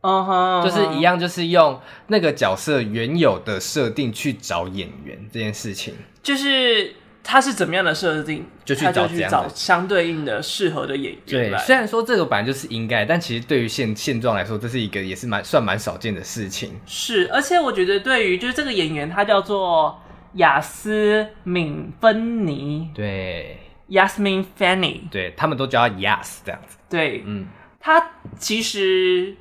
[0.00, 5.92] 嗯哼，就是一样，就是用那个角色原有的设定去找演员这件事情，
[6.22, 6.94] 就是
[7.28, 11.22] 他是怎么样的设定，就去找就去找相对应的适合的演员。
[11.26, 16.80] 对，虽然说这个本来就是应该，但其实对于现现状来说，这是一个也是蛮算蛮少见的事情。
[16.86, 20.00] 是，而且我觉得对于就是这个演员，他叫做。
[20.34, 23.58] 雅斯敏芬妮，对
[23.88, 26.76] ，Yasmin Fanny，对，他们都叫他 Yas 这样子。
[26.90, 27.46] 对，嗯，
[27.80, 29.34] 他其实，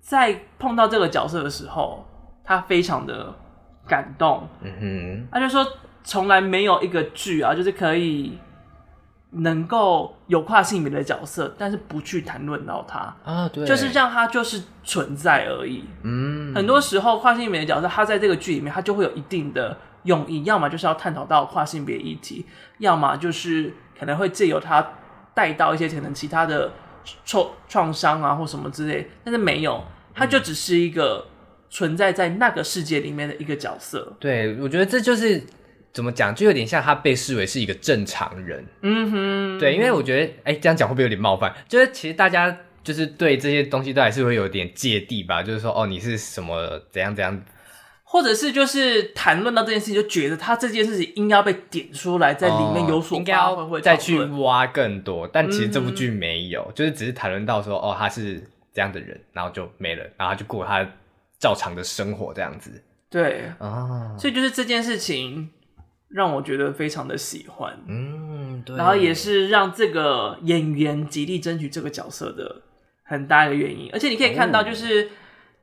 [0.00, 2.08] 在碰到这个角色的时候，
[2.42, 3.36] 他非常的
[3.86, 4.48] 感动。
[4.62, 5.64] 嗯哼，他就说，
[6.04, 8.38] 从来没有一个剧啊，就是可以
[9.30, 15.84] 能够有跨性别的角色，但是不去谈论到他啊，对，就是让他就是存在而已。
[16.02, 19.76] 嗯，很多时候跨性别的角色，他在这个剧里面，他就会有一定的。
[20.04, 22.46] 用意，要么就是要探讨到跨性别议题，
[22.78, 24.92] 要么就是可能会借由他
[25.34, 26.72] 带到一些可能其他的
[27.26, 29.84] 创创伤啊或什么之类，但是没有，
[30.14, 31.26] 他就只是一个
[31.68, 34.16] 存在在那个世界里面的一个角色。
[34.18, 35.44] 对，我觉得这就是
[35.92, 38.64] 怎么讲，就有点像他被视为是一个正常人。
[38.82, 41.54] 嗯哼，对，因为我觉得，哎、欸，这样讲会不会有点冒犯？
[41.68, 47.42] 就是其实大家就是对这些东西都还是会有点芥蒂吧，就是说，哦，你是什么怎样怎样。
[48.02, 55.28] 或者是就是谈论到这件事情，就觉得他这件事情应该要被点出来，在里面有所应该，会再去挖更多。
[55.28, 58.42] 但其实这部剧没有，嗯、就是只是谈论到说，哦，他是
[58.74, 60.84] 这样的人，然后就没了，然后就过他
[61.38, 62.82] 照常的生活这样子。
[63.08, 65.48] 对啊，所以就是这件事情
[66.10, 72.62] 让我觉得非常的喜欢，嗯，对，然后也是让这个演员极力争取这个角色的
[73.04, 73.88] 很大的原因。
[73.92, 75.04] 而且你可以看到，就是。
[75.04, 75.08] 哦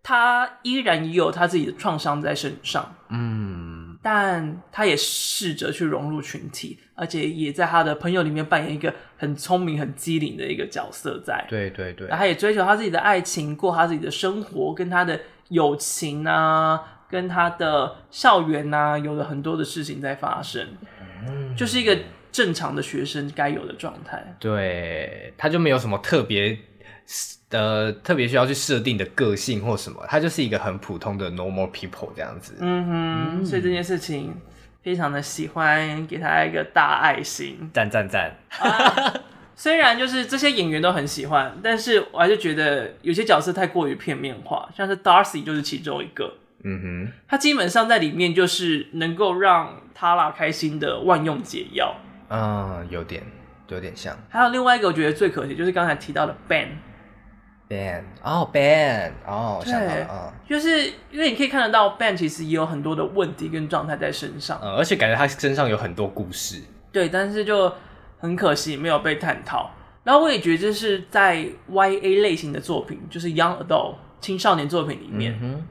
[0.04, 11.46] 他依然也有他自己的创伤在身上，嗯，但他也试着去融入群体，而且也在他的朋友里面扮演一个很聪明、很机灵的一个角色在。
[11.50, 15.20] 对对对，他也追求他自己的爱情，过他自己的生活，跟他的
[15.50, 20.68] 友情啊，跟他的校园啊，有了很多的事情在发生，
[21.28, 21.98] 嗯，就是一个
[22.32, 24.36] 正常的学生该有的状态。
[24.40, 26.58] 对，他就没有什么特别。
[27.52, 32.56] 呃，特别需要去设定的个性或什么，他就是一个很普通的 normal people 这样子。
[32.60, 34.36] 嗯哼，嗯，所以这件事情
[34.84, 38.36] 非常的喜欢，给他一个大爱心，赞赞赞。
[39.56, 46.34] 虽然就是这些演员都很喜欢，但是我还是觉得有些角色太过于片面化，像是 Darcy 就是其中一个。
[46.64, 51.96] 嗯哼，他基本上在里面就是能够让 Tara 开心的万用解药。
[52.30, 53.24] 嗯，有点，
[53.70, 54.18] 有点像。
[54.30, 56.70] 还有另外一个我觉得最可惜就是刚才提到的 Ben。
[57.70, 66.62] Ben 哦、oh,，Ben 哦、oh,，想到了，嗯，就是因为你可以看得到 Ben 其实也有很多的问题跟状态在身上，嗯，而且感觉他身上有很多故事，
[66.94, 67.70] 对，但是就
[68.20, 69.70] 很可惜没有被探讨。
[70.06, 75.68] 然后我也觉得这是在 YA 类型的作品，就是 Young Adult 青少年作品里面，嗯、哼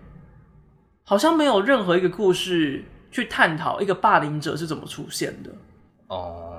[1.08, 5.50] 好像没有任何一个故事去探讨一个霸凌者是怎么出现的。
[6.08, 6.52] 哦，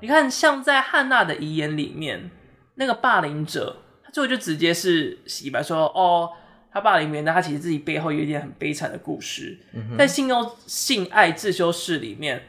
[0.00, 2.30] 你看，像在汉娜的遗言里面，
[2.76, 3.78] 那个霸凌者。
[4.04, 6.30] 他最后就直接是洗白说，哦，
[6.72, 9.58] 他霸凌别人，他其实自己背后有一点很悲惨的故事。
[9.72, 12.44] 嗯、在性用性爱自修室里面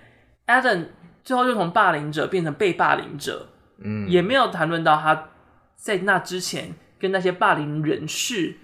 [0.46, 0.86] ，Adam
[1.24, 5.30] 最后就从霸凌者变成被霸凌者，嗯，也没有谈论到他
[5.76, 8.58] 在那之前跟那些霸凌人士，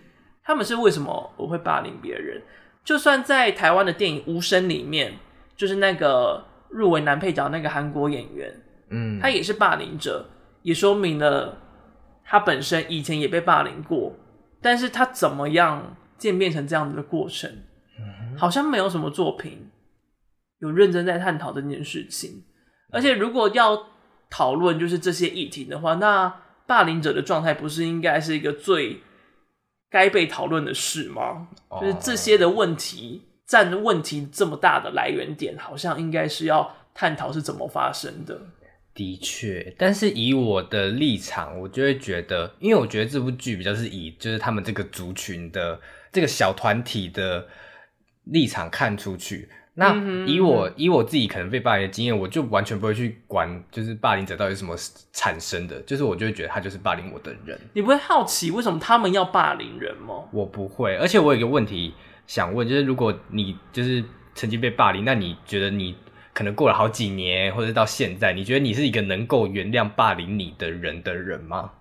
[0.50, 2.42] 他们是为什么我会霸凌别人？
[2.84, 5.14] 就算在台湾的电影《无声》里面，
[5.56, 8.52] 就是那个入围男配角那个韩国演员，
[8.90, 10.28] 嗯，他也是霸凌者，
[10.64, 11.56] 也说明了。
[12.26, 14.16] 他本身以前也被霸凌过，
[14.60, 17.52] 但是他怎么样渐变成这样子的过程，
[18.36, 19.70] 好像没有什么作品
[20.62, 22.44] 有认真在探讨这件事情。
[22.92, 23.86] 而且如果要
[24.32, 29.04] 讨论就是这些议题的话，那霸凌者的状态不是应该是一个最
[29.90, 31.48] 该被讨论的事吗？
[31.82, 38.40] 就是这些的问题占问题这么大的来源点，好像应该是要探讨是怎么发生的。
[38.94, 45.80] 的确，但是以我的立场，我就会觉得，因为我觉得这部剧比较是以就是他们这个族群的
[46.12, 47.48] 这个小团体的
[48.26, 49.50] 立场看出去。
[49.80, 49.96] 那
[50.28, 54.76] 以我、嗯、以我自己可能被霸凌的经验，我就完全不会去管，就是霸凌者到底是什么
[55.14, 57.60] 产生的，就是我就会觉得他就是霸凌我的人。
[57.74, 60.26] 你不会好奇为什么他们要霸凌人吗？
[60.32, 61.94] 我不会，而且我有一个问题
[62.28, 64.04] 想问，就是如果你就是
[64.36, 65.96] 曾经被霸凌，那你觉得你？
[66.32, 71.72] 可能过了好几年，或者到现在，你觉得你是一个能够原谅霸凌你的人的人吗？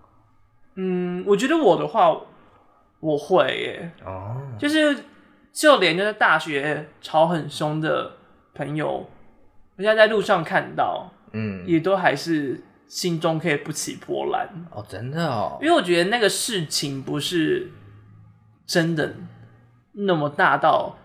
[0.75, 2.21] 嗯，我觉得我的话，
[2.99, 3.93] 我会耶。
[4.05, 4.97] 哦，就是
[5.53, 8.13] 就连就是大学吵很凶的
[8.55, 9.09] 朋友，
[9.77, 14.49] 我现在在路上看到，嗯，也都还是心中可以不起波澜。
[14.71, 17.71] 哦，真的哦，因为我觉得那个事情不是
[18.67, 19.15] 真的
[19.93, 20.97] 那么大到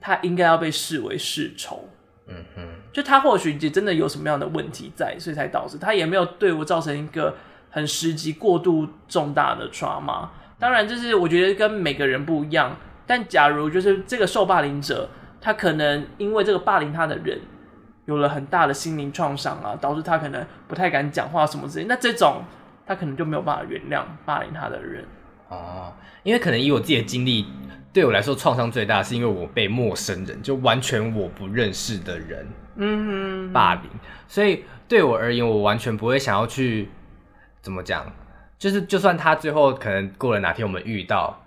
[0.00, 1.88] 他应该要被视为世仇。
[2.28, 7.36] 嗯哼，就他或许也真的有什么样的问题在，所以才导致他也没有对我造成一个
[7.70, 10.28] 很实际、过度重大的 trauma。
[10.58, 12.76] 当然，就是我觉得跟每个人不一样。
[13.06, 15.08] 但假如就是这个受霸凌者，
[15.40, 17.40] 他可能因为这个霸凌他的人
[18.06, 22.42] 有了很大的心灵创伤啊，导致他可能不太敢讲话什么之类，那这种
[22.86, 25.04] 他可能就没有办法原谅霸凌他的人。
[25.48, 25.92] 哦，
[26.22, 27.46] 因为可能以我自己的经历。
[27.92, 33.84] 对我来说，创伤最大是因为我被陌生人，就完全我不认识的人，嗯，霸凌。
[34.28, 36.90] 所以对我而言，我完全不会想要去
[37.62, 38.04] 怎么讲，
[38.58, 41.42] 就是就算他最后可能过了哪天我们遇到，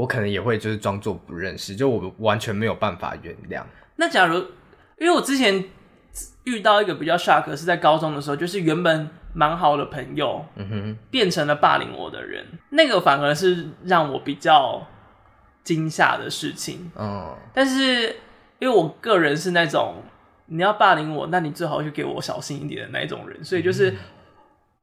[0.00, 3.62] 我可能也会就是装作不认识，就我完全没有办法原谅。
[3.96, 4.36] 那假如，
[4.98, 5.64] 因为我之前
[6.44, 14.86] 遇到一个比较 shock 是在高中的时候，就是原本蛮好的朋友，嗯哼，变成了霸凌我的人，那个反而是让我比较。
[15.62, 18.16] 惊吓的事情，嗯，但是
[18.58, 19.96] 因为我个人是那种
[20.46, 23.94] 你要霸凌我，那你最好就给我小心一点的那种人，所以就是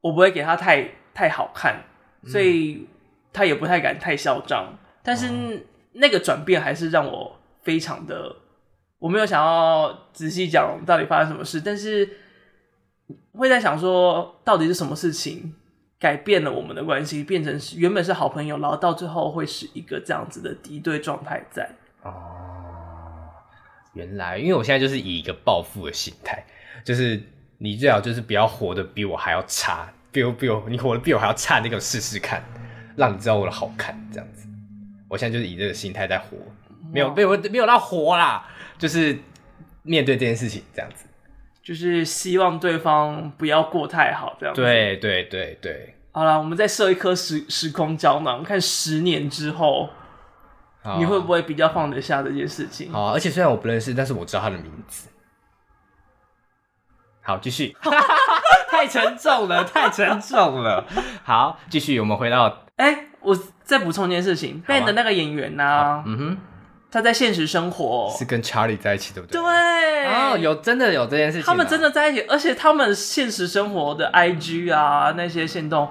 [0.01, 1.83] 我不会给他太太好看，
[2.27, 2.87] 所以
[3.33, 4.77] 他也不太敢太嚣张。
[5.07, 8.35] 但是那个转变还是让我非常的，
[8.99, 12.09] 我没有想要仔细讲到底发生什么事，但是
[13.31, 15.55] 会在想说到底是什么事情。
[15.99, 21.67] 改变了我们的关系，变成原本是好朋友，然后到最后会是一个这样子的敌对状态在。
[22.03, 22.11] 哦，
[23.93, 26.45] 原来，因为我现在就是以一个报复的心态，
[26.83, 27.19] 就是
[27.57, 32.43] 你最好就是不要活得比我还要差，比我比我你活得比我还要差，那个试试看，
[32.95, 34.46] 让你知道我的好看，这样子。
[35.09, 36.37] 我现在就是以这个心态在活，
[36.91, 38.45] 没有，没有，没有到活啦，
[38.77, 39.17] 就是
[39.83, 41.05] 面对这件事情这样子。
[41.63, 44.61] 就是希望对方不要过太好，这样子。
[44.61, 45.95] 对对对对。
[46.13, 49.89] 好了，我们再设一颗时时空胶囊，看十年之后，
[50.97, 52.91] 你会不会比较放得下这件事情？
[52.91, 55.09] 好，而且虽然我不认识，但是我知道他的名字。
[57.21, 57.75] 好，继续。
[58.71, 60.85] 太沉重了，太沉重了。
[61.23, 61.99] 好，继续。
[61.99, 63.37] 我们回到，哎、欸，我
[63.67, 66.03] 再补充一件事情，Ben、啊、的那个演员呢、啊？
[66.07, 66.37] 嗯哼。
[66.89, 69.41] 他在现实生活是跟 Charlie 在一起，对不对？
[69.41, 75.89] 对，哦，有真的有这件事情，他们真的在一起，而且他们现实生活的 IG 啊那些线动，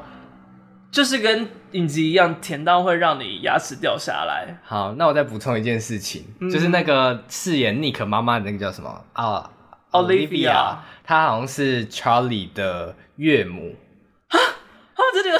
[0.91, 4.57] 就是跟影集一样甜到会让你牙齿掉下来。
[4.65, 9.51] 好，那我再补充一件事情，嗯、就是那个饰演 Nick 妈妈的那个叫什么啊
[9.91, 13.77] ？Olivia，她好像是 Charlie 的岳母。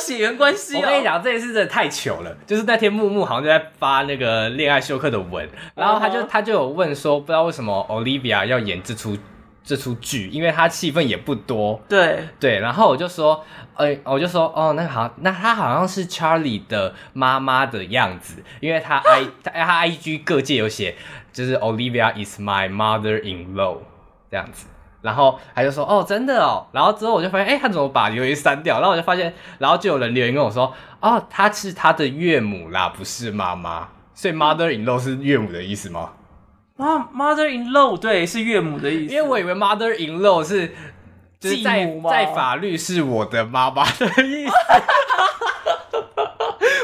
[0.07, 0.81] 血缘关系、哦。
[0.81, 2.37] 我跟你讲，这件事真的太糗了。
[2.47, 6.27] 就是那天木木好像就在发那个恋爱休克的文，然后他就、uh huh.
[6.29, 9.19] 他就有问说，不知道为什么 Olivia 要演这出
[9.65, 11.81] 这出剧，因为他戏份也不多。
[11.89, 13.45] 对对，然后我就说，
[13.75, 20.95] 呃，我就说，哦，那好，那他好像是 Charlie 的妈妈的样子，因为他 I 他他 IG 各界有写，
[21.33, 23.79] 就是 Olivia is my mother-in-law
[24.31, 24.67] 这样子。
[25.07, 28.81] 然后他就说：“哦，真的哦。”然后之后我就发现，哎，他怎么把留言删掉？
[28.81, 33.89] 然后我就发现，然后就有人留言跟我说：“哦，他是他的岳母啦，不是妈妈。
[34.13, 36.11] 所以 mother in law 是岳母的意思吗？”
[36.77, 39.15] 啊，mother in law 对，是岳母的意思。
[39.15, 40.75] 因为我以为 mother in law 是
[41.39, 44.53] 就是在在法律是我的妈妈的意思。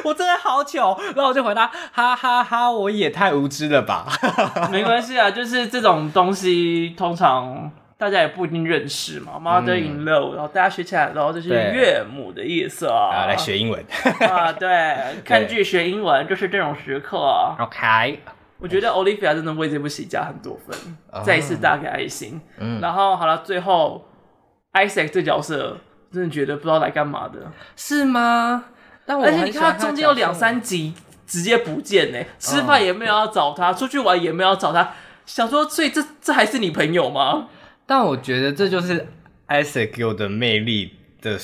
[0.05, 0.99] 我真的好糗。
[1.15, 4.07] 然后我就回答：“哈哈哈哈，我也太无知了吧。
[4.73, 7.71] ”没关系啊，就是这种东西通常。
[8.03, 13.15] 大家也不一定认识嘛，mother in law，、嗯、然后大家学起来，然后就是岳母的意思啊。
[13.15, 13.81] 啊，来学英文
[14.29, 17.17] 啊，对，看剧学英文就是这种时刻。
[17.61, 18.19] OK，
[18.59, 22.41] 我觉得 Olivia 真的为这部戏加很多分，哦、再一次打给爱心。
[22.59, 24.05] 嗯，然后好了，最后
[24.73, 25.79] Isaac 这角色
[26.13, 28.65] 真的觉得不知道来干嘛的，是吗？
[29.07, 30.93] 但我而且你看他中间有两三集
[31.25, 34.91] 直接不见呢，吃饭也没有要找他，哦、出去玩也没有要找他，
[35.25, 37.47] 想说，所以这这还是你朋友吗？
[37.87, 39.07] 但我觉得这就是
[39.49, 41.39] Isaac 给我的魅力的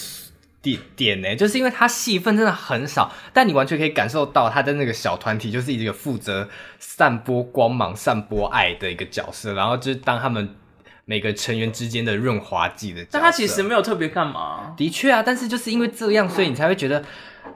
[0.60, 10.56] 点点呢，就是因为他戏份真的很少，但你完全可以感受到他的那个小团体就是一个负责散播光芒、散播爱的一个角色，然后就是当他们
[11.04, 13.06] 每个成员之间的润滑剂的。
[13.10, 14.74] 但他其实没有特别干嘛。
[14.76, 17.04] 的确啊，但是就是因为这样，所以你才会觉得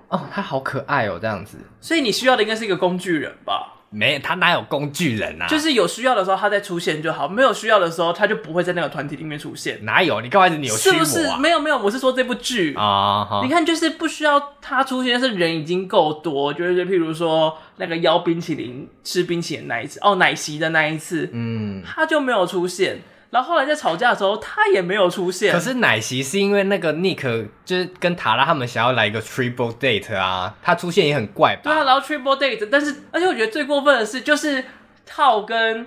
[0.09, 1.59] 哦，他好可爱哦，这样子。
[1.81, 3.82] 所以你需要的应该是一个工具人吧？
[3.93, 5.47] 没，他哪有工具人啊？
[5.47, 9.85] 就是有需要的时候他再出现就好，没有需要的时候他就不会在那个团体里面出现。
[9.85, 10.21] 哪有？
[10.23, 10.77] 你刚开始你有啊？
[10.77, 11.29] 是不是？
[11.39, 13.29] 没有没有，我是说这部剧啊。
[13.31, 13.45] Uh huh.
[13.45, 16.53] 你看，就是不需要他出现，但是人已经够多。
[16.55, 22.99] 就是譬如说那个邀冰淇淋吃冰淇淋那一次，哦，奶昔的那一次，嗯，他就没有出现。
[23.33, 25.51] 然后后来在吵架的时候，他也没有出现。
[25.51, 31.63] 可是奶昔是因为那个 Nick 就是跟塔拉他们想要来一个 triple date 啊，他出现也很怪吧？
[31.65, 34.63] 对啊，然后 triple date，但是而且我觉得最过分的是，就是
[35.07, 35.87] 套跟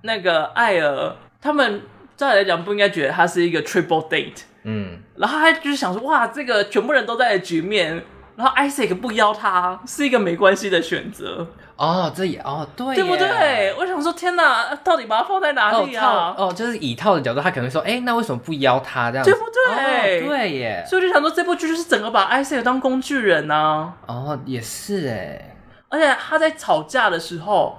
[0.00, 1.82] 那个艾尔他们
[2.16, 8.02] 照理来讲不应该觉得他是一个 triple date，嗯，然后他就是想说哇，这个全部人都在的局面。
[8.36, 13.74] 然后 Isaac 不邀他是一个没关系的选择哦，这也哦对，对不对？
[13.78, 16.34] 我想说，天哪，到底把他放在哪里啊？
[16.36, 19.24] 哦，就是以套的角度，他可能会说，哎，那为什么不邀他这样？
[19.24, 20.22] 对不对？
[20.22, 20.84] 哦、对耶。
[20.88, 23.92] 所以我就想说，这部剧就是整个把 Isaac 当工具人啊。
[24.06, 25.56] 哦，也是哎。
[25.88, 27.78] 而且他在吵架的时候，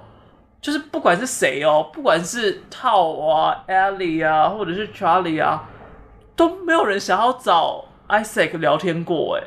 [0.60, 5.64] 就是不管是谁哦，不管是套啊、Ellie 啊，或者是 Charlie 啊，
[6.34, 9.44] 都没有人想要找 Isaac 聊天过哎。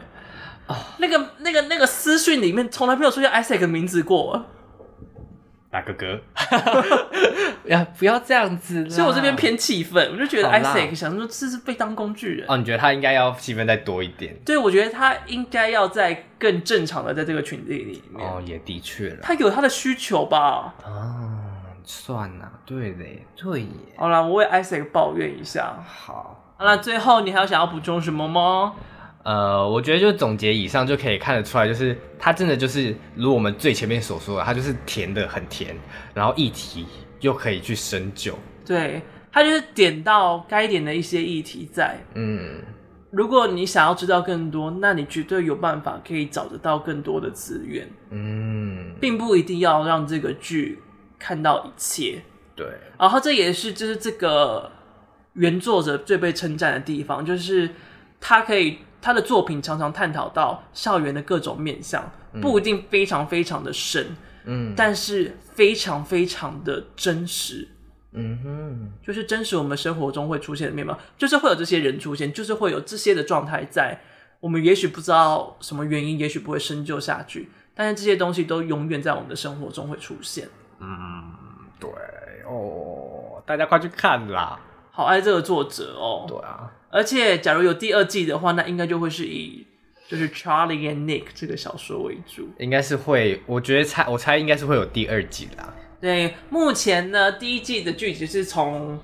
[0.97, 4.45] 那个、那个、那个私讯里面从来没有出现 Isaac 的名字过，
[5.69, 6.19] 大哥哥，
[7.65, 14.35] 呀，不要这样子，所以我这边偏气愤，我就觉得 Isaac 想说这是被当工具人哦，你觉得他应该要戏份再多一点？
[14.45, 20.73] 对，我觉得他应该要在更正常的在这个群体里面哦，也的确了，他有他的需求吧？
[20.83, 21.39] 啊，
[21.85, 23.05] 算了，对的，
[23.37, 23.67] 对耶。
[23.95, 25.81] 好了，我为 Isaac 抱怨一下。
[25.87, 28.73] 好，好了，最后你还有想要补充什么吗？
[29.23, 35.75] 呃，我觉得就总结以上就可以看得出来，就是它真的就是如我们最前面所说的，它就是甜的很甜，
[36.15, 36.87] 然后议题
[37.19, 38.33] 又可以去深究。
[38.65, 38.99] 对，
[39.31, 42.03] 它就是点到该点的一些议题在。
[42.15, 42.63] 嗯，
[43.11, 47.87] 如果你想要知道更多，那你绝对有办法可以找得到更多的资源。
[48.09, 50.79] 嗯，并不一定要让这个剧
[51.19, 52.23] 看到一切。
[52.55, 52.65] 对，
[52.97, 54.71] 然后这也是就是这个
[55.33, 57.69] 原作者最被称赞的地方，就是
[58.19, 58.79] 他可以。
[59.01, 62.09] 他的作品常常探讨到校园的各种面相，
[62.41, 67.67] 不一定非常非常的深，嗯，但是非常非常的真实，
[68.11, 73.99] 嗯哼，就是真实我们生活中会出现的面貌，就是会有这些人出现，就是会有这些的状态在。
[74.39, 80.49] 我们也许不知道什么原因，也许不会深究下去，但是这些东西都永远在我们的生活中会出现。
[80.79, 81.31] 嗯，
[81.79, 81.87] 对
[82.49, 84.59] 哦，大家快去看啦！
[84.89, 86.71] 好爱这个作者哦，对啊。
[86.91, 89.65] 而且，假如有第二季的话，那应该就会是以
[90.09, 92.49] 就是 Charlie and Nick 这个小说为主。
[92.59, 95.73] 应该是会，我觉得猜，我猜应该是会有第二季啦。
[96.01, 98.99] 对，目前呢，第一季的剧集是从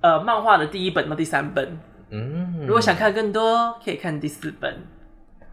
[0.00, 1.76] 呃漫画的第一本到第三本。
[2.10, 4.86] 嗯，如果想看更多，可以看第四本。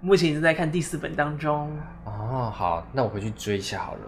[0.02, 1.76] 目前正在看第四本当中。
[2.06, 4.02] 哦，好，那我回去追一下好了。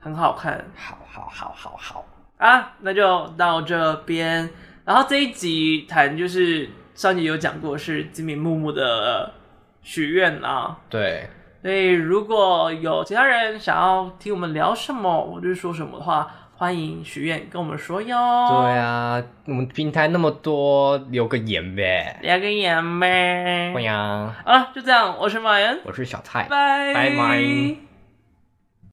[0.00, 0.64] 很好看。
[0.74, 2.04] 好好好好好
[2.38, 4.50] 啊，那就到这边。
[4.84, 9.32] 然后这一集谈就是上集有讲过，是金敏木木的
[9.82, 10.78] 许愿啊。
[10.90, 11.28] 对，
[11.62, 18.16] 所以如果有其他人想要听我们聊什么，或者是说什么的话，欢迎许愿跟我们说哟。
[18.48, 22.18] 对啊，我们平台那么多，留个言呗。
[22.20, 23.72] 留个言呗。
[23.72, 23.92] 欢迎。
[24.44, 25.16] 好了，就这样。
[25.18, 27.91] 我是马岩，我是小蔡，拜拜拜。